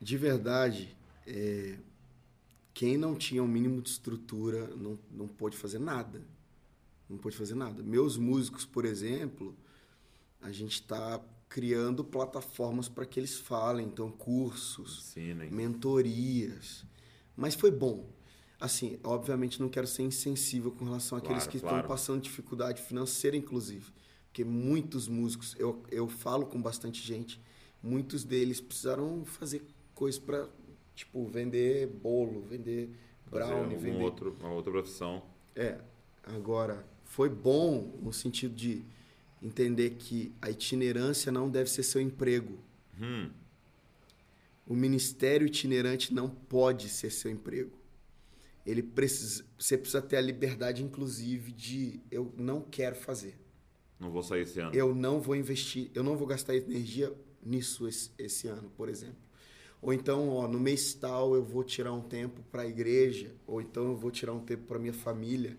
[0.00, 1.78] De verdade, é,
[2.74, 6.20] quem não tinha o mínimo de estrutura não, não pôde fazer nada.
[7.08, 7.82] Não pôde fazer nada.
[7.82, 9.54] Meus músicos, por exemplo,
[10.40, 15.50] a gente está criando plataformas para que eles falem, então cursos, Ensinem.
[15.50, 16.84] mentorias.
[17.36, 18.04] Mas foi bom.
[18.60, 21.76] Assim, obviamente não quero ser insensível com relação àqueles Claro, que claro.
[21.76, 23.90] estão passando dificuldade financeira, inclusive.
[24.26, 27.40] Porque muitos músicos, eu, eu falo com bastante gente,
[27.82, 29.62] muitos deles precisaram fazer
[29.94, 30.48] coisas para,
[30.94, 32.90] tipo, vender bolo, vender
[33.24, 35.22] Fazer brownie, algum vender outro, uma outra profissão.
[35.54, 35.78] é,
[36.24, 38.84] agora, foi bom no sentido de
[39.42, 42.58] entender que a itinerância não deve ser seu emprego.
[43.00, 43.30] Hum,
[44.66, 47.72] O ministério itinerante não pode ser seu emprego.
[48.66, 53.38] Ele precisa, você precisa ter a liberdade, inclusive, de eu não quero fazer.
[53.98, 54.74] não vou sair esse ano.
[54.74, 59.16] Eu não vou investir, eu não vou gastar energia nisso esse, esse ano, por exemplo.
[59.80, 63.60] Ou então, ó, no mês tal eu vou tirar um tempo para a igreja, ou
[63.62, 65.58] então eu vou tirar um tempo para minha família.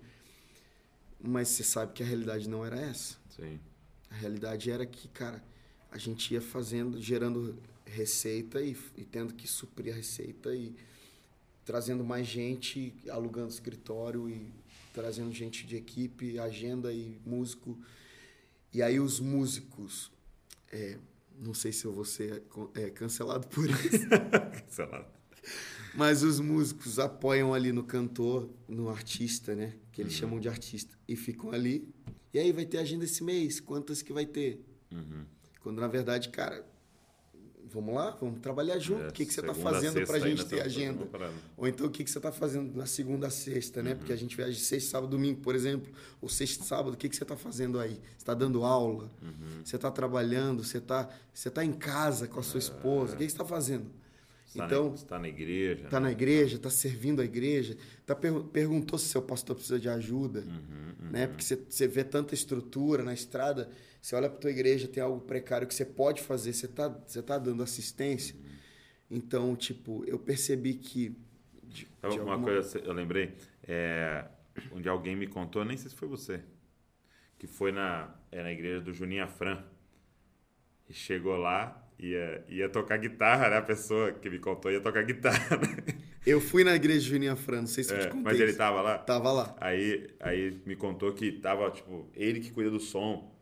[1.22, 3.18] Mas você sabe que a realidade não era essa.
[3.36, 3.60] Sim.
[4.10, 5.44] A realidade era que, cara,
[5.92, 10.76] a gente ia fazendo, gerando receita e, e tendo que suprir a receita e
[11.66, 14.52] trazendo mais gente, alugando escritório e
[14.94, 17.78] trazendo gente de equipe, agenda e músico.
[18.74, 20.12] E aí os músicos,
[20.72, 20.98] é,
[21.40, 22.44] não sei se eu vou ser
[22.76, 24.08] é, cancelado por isso,
[24.90, 25.08] lá.
[25.96, 29.76] mas os músicos apoiam ali no cantor, no artista, né?
[30.00, 30.98] Que eles chamam de artista.
[31.06, 31.94] E ficam ali.
[32.34, 33.60] E aí vai ter agenda esse mês?
[33.60, 34.66] Quantas que vai ter?
[34.90, 35.26] Uhum.
[35.62, 36.66] Quando na verdade, cara,
[37.70, 39.04] vamos lá, vamos trabalhar junto.
[39.04, 41.08] É, o que, que você está a fazendo pra aí gente nessa ter altura, agenda?
[41.58, 43.94] Ou então o que, que você está fazendo na segunda a sexta, né?
[43.94, 45.92] Porque a gente viaja de sexta, sábado, domingo, por exemplo.
[46.22, 47.96] Ou sexta, sábado, o que, que você está fazendo aí?
[47.96, 49.12] Você está dando aula?
[49.66, 50.64] Você está trabalhando?
[50.64, 53.16] Você está você tá em casa com a sua esposa?
[53.16, 53.92] O que, que você está fazendo?
[54.50, 55.86] Está então, está na igreja.
[55.86, 56.08] Está né?
[56.08, 60.40] na igreja, está servindo a igreja, tá per- perguntou se seu pastor precisa de ajuda,
[60.42, 61.28] Uhum, né?
[61.28, 63.70] Porque você, vê tanta estrutura na estrada,
[64.02, 67.22] você olha para tua igreja, tem algo precário que você pode fazer, você tá, você
[67.22, 68.36] tá dando assistência.
[68.36, 68.50] Uhum.
[69.12, 71.16] Então, tipo, eu percebi que
[71.64, 71.90] de, de
[72.20, 74.26] uma alguma- coisa, eu lembrei, é,
[74.72, 76.42] onde alguém me contou, nem sei se foi você,
[77.38, 79.64] que foi na, é, na igreja do Juninho Afran.
[80.90, 83.58] E chegou lá, ia, ia tocar guitarra, né?
[83.58, 85.58] A pessoa que me contou ia tocar guitarra.
[85.58, 85.94] né?
[86.26, 88.22] Eu fui na igreja de Juninho Fran, não sei se eu É, te contei.
[88.24, 88.58] mas ele isso.
[88.58, 88.98] tava lá?
[88.98, 89.56] Tava lá.
[89.60, 93.34] Aí, aí me contou que tava, tipo, ele que cuida do som,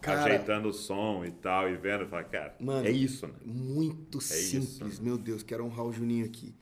[0.00, 2.06] Cara- ajeitando o som e tal, e vendo.
[2.06, 3.34] Fala, cara, Mano, é isso, né?
[3.44, 5.04] Muito É isso, simples, né?
[5.04, 6.54] meu Deus, quero honrar o Juninho aqui.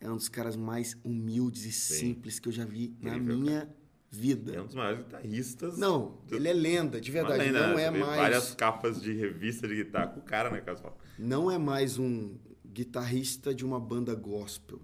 [0.00, 1.94] É um dos caras mais humildes e Sim.
[1.94, 3.68] simples que eu já vi na Incrível, minha
[4.12, 4.54] vida.
[4.54, 5.78] É um dos maiores guitarristas.
[5.78, 7.42] Não, do- ele é lenda, de verdade.
[7.44, 7.84] Lenda, não né?
[7.84, 8.16] é mais.
[8.16, 10.76] Várias capas de revista de guitarra com o cara, né, cara?
[10.76, 12.36] Você fala, Não é mais um
[12.66, 14.80] guitarrista de uma banda gospel.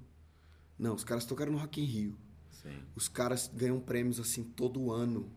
[0.79, 2.17] Não, os caras tocaram no Rock in Rio.
[2.51, 2.71] Sim.
[2.97, 5.31] Os caras ganham prêmios assim todo ano.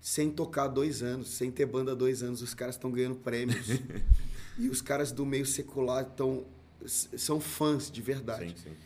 [0.00, 3.66] Sem tocar dois anos, sem ter banda há dois anos, os caras estão ganhando prêmios.
[4.58, 6.46] e os caras do meio secular estão
[6.86, 8.50] são fãs de verdade.
[8.50, 8.76] Sim, sim.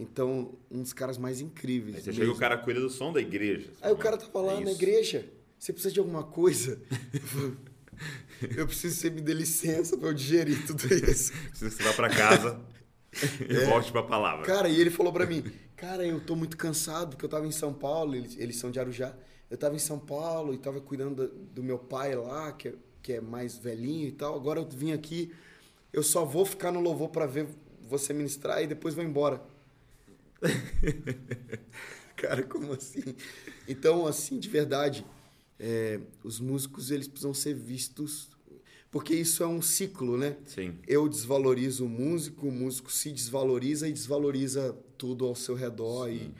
[0.00, 1.96] Então, um dos caras mais incríveis.
[1.96, 2.22] Aí você mesmo.
[2.24, 3.68] chega o cara cuida do som da igreja.
[3.82, 5.26] Aí o cara tava lá É na igreja.
[5.58, 6.80] Você precisa de alguma coisa?
[8.56, 11.32] eu preciso que você me dê licença pra eu digerir tudo isso.
[11.50, 12.58] Precisa que você vá pra casa
[13.46, 14.46] e volte pra palavra.
[14.46, 15.44] Cara, e ele falou pra mim,
[15.76, 18.80] cara, eu tô muito cansado, porque eu tava em São Paulo, eles, eles são de
[18.80, 19.14] Arujá.
[19.50, 22.74] Eu tava em São Paulo e tava cuidando do, do meu pai lá, que é,
[23.02, 24.34] que é mais velhinho e tal.
[24.34, 25.30] Agora eu vim aqui,
[25.92, 27.48] eu só vou ficar no louvor pra ver
[27.86, 29.42] você ministrar e depois vou embora.
[32.16, 33.14] cara, como assim?
[33.68, 35.06] Então, assim, de verdade,
[35.58, 38.30] é, os músicos, eles precisam ser vistos...
[38.90, 40.36] Porque isso é um ciclo, né?
[40.46, 40.76] Sim.
[40.84, 46.10] Eu desvalorizo o músico, o músico se desvaloriza e desvaloriza tudo ao seu redor.
[46.10, 46.32] E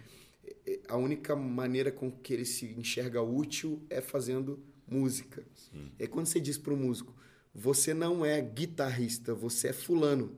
[0.89, 5.45] a única maneira com que ele se enxerga útil é fazendo música.
[5.55, 5.91] Sim.
[5.99, 7.15] É quando você diz para o músico,
[7.55, 10.37] você não é guitarrista, você é fulano.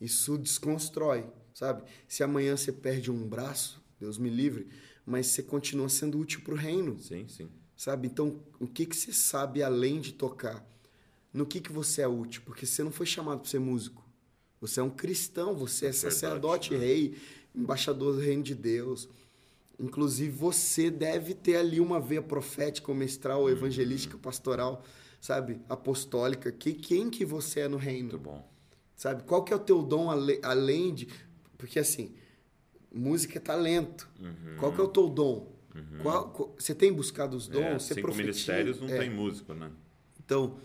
[0.00, 1.26] Isso desconstrói,
[1.58, 1.82] sabe?
[2.06, 4.68] Se amanhã você perde um braço, Deus me livre,
[5.04, 6.96] mas você continua sendo útil para o reino.
[7.00, 7.48] Sim, sim.
[7.76, 8.06] Sabe?
[8.06, 10.64] Então, o que, que você sabe além de tocar?
[11.32, 12.42] No que, que você é útil?
[12.44, 14.08] Porque você não foi chamado para ser músico.
[14.60, 16.78] Você é um cristão, você é, é sacerdote, né?
[16.78, 17.16] rei,
[17.52, 19.08] embaixador do reino de Deus.
[19.80, 23.48] Inclusive, você deve ter ali uma veia profética, mestral, uhum.
[23.48, 24.84] evangelística, pastoral,
[25.20, 25.60] sabe?
[25.68, 26.52] Apostólica.
[26.52, 28.10] Que, quem que você é no reino?
[28.10, 28.48] Muito bom.
[28.98, 29.22] Sabe?
[29.22, 30.08] Qual que é o teu dom
[30.42, 31.08] além de...
[31.58, 32.14] Porque, assim,
[32.92, 34.08] música é talento.
[34.18, 34.56] Uhum.
[34.58, 35.52] Qual que é o teu dom?
[35.74, 35.98] Uhum.
[36.02, 37.62] Qual, qual, você tem buscado os dons?
[37.62, 38.98] É, você cinco ministérios não é.
[38.98, 39.70] tem músico, né?
[40.24, 40.58] Então,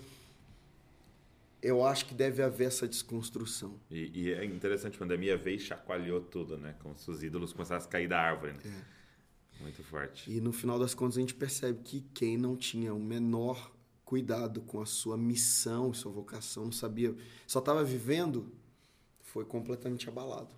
[1.61, 3.79] eu acho que deve haver essa desconstrução.
[3.89, 6.75] E, e, é interessante, a pandemia veio e chacoalhou tudo, né?
[6.79, 8.53] Como se os ídolos começassem a cair da árvore.
[8.53, 8.59] Né?
[8.65, 9.63] É.
[9.63, 10.29] Muito forte.
[10.29, 13.71] E no final das contas a gente percebe que quem não tinha o menor
[14.03, 17.15] cuidado com a sua missão, sua vocação, não sabia,
[17.47, 18.51] só estava vivendo,
[19.21, 20.53] foi completamente abalado.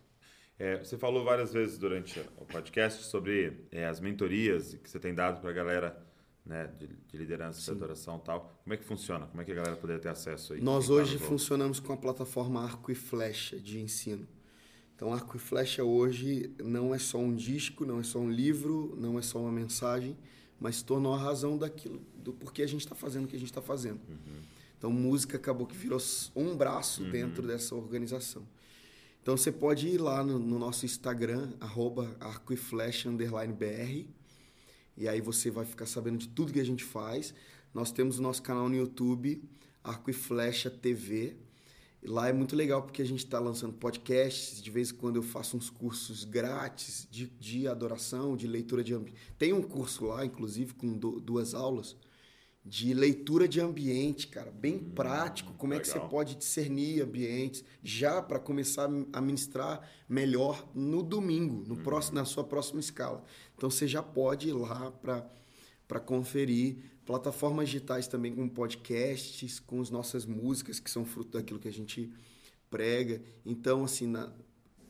[0.58, 5.14] É, você falou várias vezes durante o podcast sobre é, as mentorias que você tem
[5.14, 6.06] dado para a galera
[6.46, 7.72] né, de, de liderança, Sim.
[7.72, 8.60] de adoração e tal.
[8.64, 9.26] Como é que funciona?
[9.26, 10.62] Como é que a galera poderia ter acesso aí?
[10.62, 14.28] Nós hoje funcionamos com a plataforma Arco e Flecha de ensino.
[14.96, 18.96] Então, Arco e Flecha hoje não é só um disco, não é só um livro,
[18.98, 20.16] não é só uma mensagem,
[20.58, 23.50] mas tornou a razão daquilo, do porquê a gente está fazendo o que a gente
[23.50, 24.00] está fazendo.
[24.08, 24.40] Uhum.
[24.78, 26.00] Então, música acabou que virou
[26.34, 27.10] um braço uhum.
[27.10, 28.48] dentro dessa organização.
[29.26, 34.06] Então, você pode ir lá no, no nosso Instagram, arroba arcoeflecha_br,
[34.96, 37.34] e aí você vai ficar sabendo de tudo que a gente faz.
[37.74, 39.42] Nós temos o nosso canal no YouTube,
[39.84, 41.38] Arco e Flecha TV.
[42.04, 44.62] E lá é muito legal porque a gente está lançando podcasts.
[44.62, 48.94] De vez em quando eu faço uns cursos grátis de, de adoração, de leitura de
[48.94, 49.20] ambiente.
[49.40, 51.98] Tem um curso lá, inclusive, com do, duas aulas
[52.66, 55.82] de leitura de ambiente, cara, bem hum, prático, como legal.
[55.82, 61.76] é que você pode discernir ambientes já para começar a ministrar melhor no domingo, no
[61.76, 61.84] hum.
[61.84, 63.24] próximo, na sua próxima escala.
[63.56, 69.92] Então você já pode ir lá para conferir plataformas digitais também com podcasts, com as
[69.92, 72.12] nossas músicas que são fruto daquilo que a gente
[72.68, 73.22] prega.
[73.46, 74.34] Então assim, na,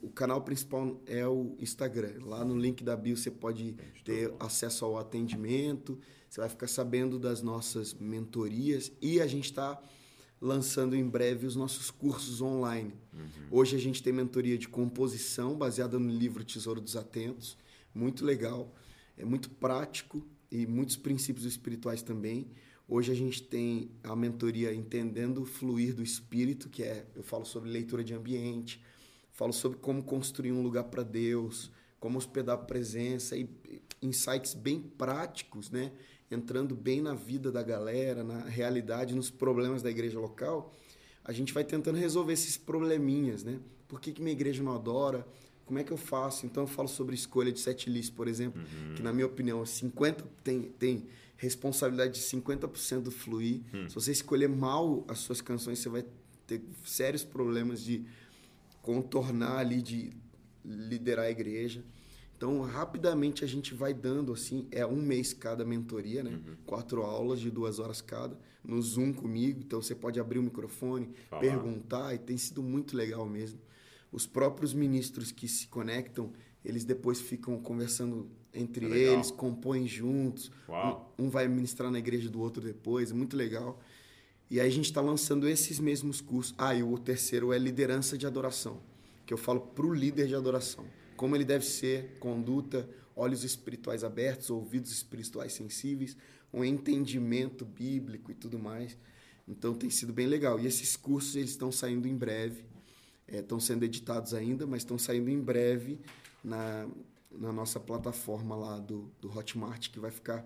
[0.01, 2.23] o canal principal é o Instagram.
[2.23, 5.99] Lá no link da bio você pode ter acesso ao atendimento,
[6.35, 9.81] você vai ficar sabendo das nossas mentorias e a gente está
[10.41, 12.93] lançando em breve os nossos cursos online.
[13.13, 13.29] Uhum.
[13.51, 17.57] Hoje a gente tem mentoria de composição baseada no livro Tesouro dos Atentos,
[17.93, 18.75] muito legal,
[19.17, 22.51] é muito prático e muitos princípios espirituais também.
[22.85, 27.45] Hoje a gente tem a mentoria Entendendo o Fluir do Espírito, que é, eu falo
[27.45, 28.83] sobre leitura de ambiente,
[29.35, 31.69] Falo sobre como construir um lugar para Deus,
[31.99, 33.43] como hospedar a presença e
[34.05, 35.91] insights bem práticos, né?
[36.29, 40.73] Entrando bem na vida da galera, na realidade, nos problemas da igreja local.
[41.23, 43.59] A gente vai tentando resolver esses probleminhas, né?
[43.87, 45.25] Por que, que minha igreja não adora?
[45.65, 46.45] Como é que eu faço?
[46.45, 48.95] Então eu falo sobre escolha de set list, por exemplo, uhum.
[48.95, 53.61] que na minha opinião 50 tem, tem responsabilidade de 50% do fluir.
[53.73, 53.89] Uhum.
[53.89, 56.05] Se você escolher mal as suas canções, você vai
[56.45, 58.05] ter sérios problemas de
[58.81, 60.11] contornar ali de
[60.63, 61.83] liderar a igreja.
[62.37, 66.31] Então, rapidamente a gente vai dando assim, é um mês cada mentoria, né?
[66.31, 66.55] Uhum.
[66.65, 69.61] Quatro aulas de duas horas cada, no Zoom comigo.
[69.65, 71.41] Então, você pode abrir o microfone, Falar.
[71.41, 73.59] perguntar, e tem sido muito legal mesmo.
[74.11, 76.31] Os próprios ministros que se conectam,
[76.63, 80.51] eles depois ficam conversando entre é eles, compõem juntos.
[81.17, 83.79] Um, um, vai ministrar na igreja do outro depois, muito legal.
[84.49, 86.53] E aí a gente está lançando esses mesmos cursos.
[86.57, 88.81] Ah, e o terceiro é liderança de adoração,
[89.25, 90.85] que eu falo para o líder de adoração.
[91.15, 96.17] Como ele deve ser, conduta, olhos espirituais abertos, ouvidos espirituais sensíveis,
[96.53, 98.97] um entendimento bíblico e tudo mais.
[99.47, 100.59] Então tem sido bem legal.
[100.59, 102.65] E esses cursos eles estão saindo em breve.
[103.27, 105.99] Estão é, sendo editados ainda, mas estão saindo em breve
[106.43, 106.87] na,
[107.31, 110.45] na nossa plataforma lá do, do Hotmart, que vai ficar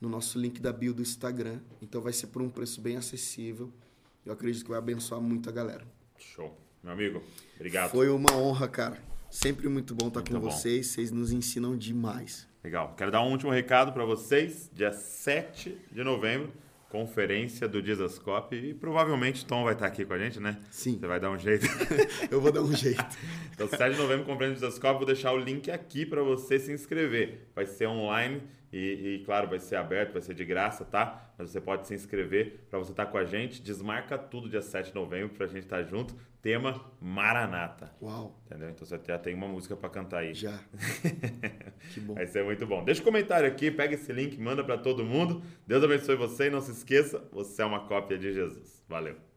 [0.00, 1.60] no nosso link da bio do Instagram.
[1.82, 3.72] Então vai ser por um preço bem acessível.
[4.24, 5.86] Eu acredito que vai abençoar muito a galera.
[6.18, 6.56] Show.
[6.82, 7.22] Meu amigo,
[7.56, 7.90] obrigado.
[7.90, 9.09] Foi uma honra, cara.
[9.30, 10.50] Sempre muito bom estar muito com bom.
[10.50, 10.88] vocês.
[10.88, 12.48] Vocês nos ensinam demais.
[12.64, 12.94] Legal.
[12.96, 14.68] Quero dar um último recado para vocês.
[14.74, 16.52] Dia 7 de novembro,
[16.88, 18.56] conferência do Dizascope.
[18.56, 20.58] E provavelmente Tom vai estar aqui com a gente, né?
[20.70, 20.98] Sim.
[20.98, 21.64] Você vai dar um jeito.
[22.28, 23.04] Eu vou dar um jeito.
[23.54, 24.98] então, 7 de novembro, conferência do Dizascope.
[24.98, 27.48] Vou deixar o link aqui para você se inscrever.
[27.54, 31.30] Vai ser online e, e, claro, vai ser aberto, vai ser de graça, tá?
[31.40, 33.62] mas você pode se inscrever para você estar tá com a gente.
[33.62, 36.14] Desmarca tudo dia 7 de novembro para a gente estar tá junto.
[36.42, 37.92] Tema Maranata.
[38.00, 38.38] Uau.
[38.46, 38.68] Entendeu?
[38.70, 40.34] Então você já tem uma música para cantar aí.
[40.34, 40.58] Já.
[41.94, 42.14] que bom.
[42.14, 42.84] Vai ser muito bom.
[42.84, 45.42] Deixa um comentário aqui, pega esse link, manda para todo mundo.
[45.66, 48.84] Deus abençoe você e não se esqueça, você é uma cópia de Jesus.
[48.86, 49.29] Valeu.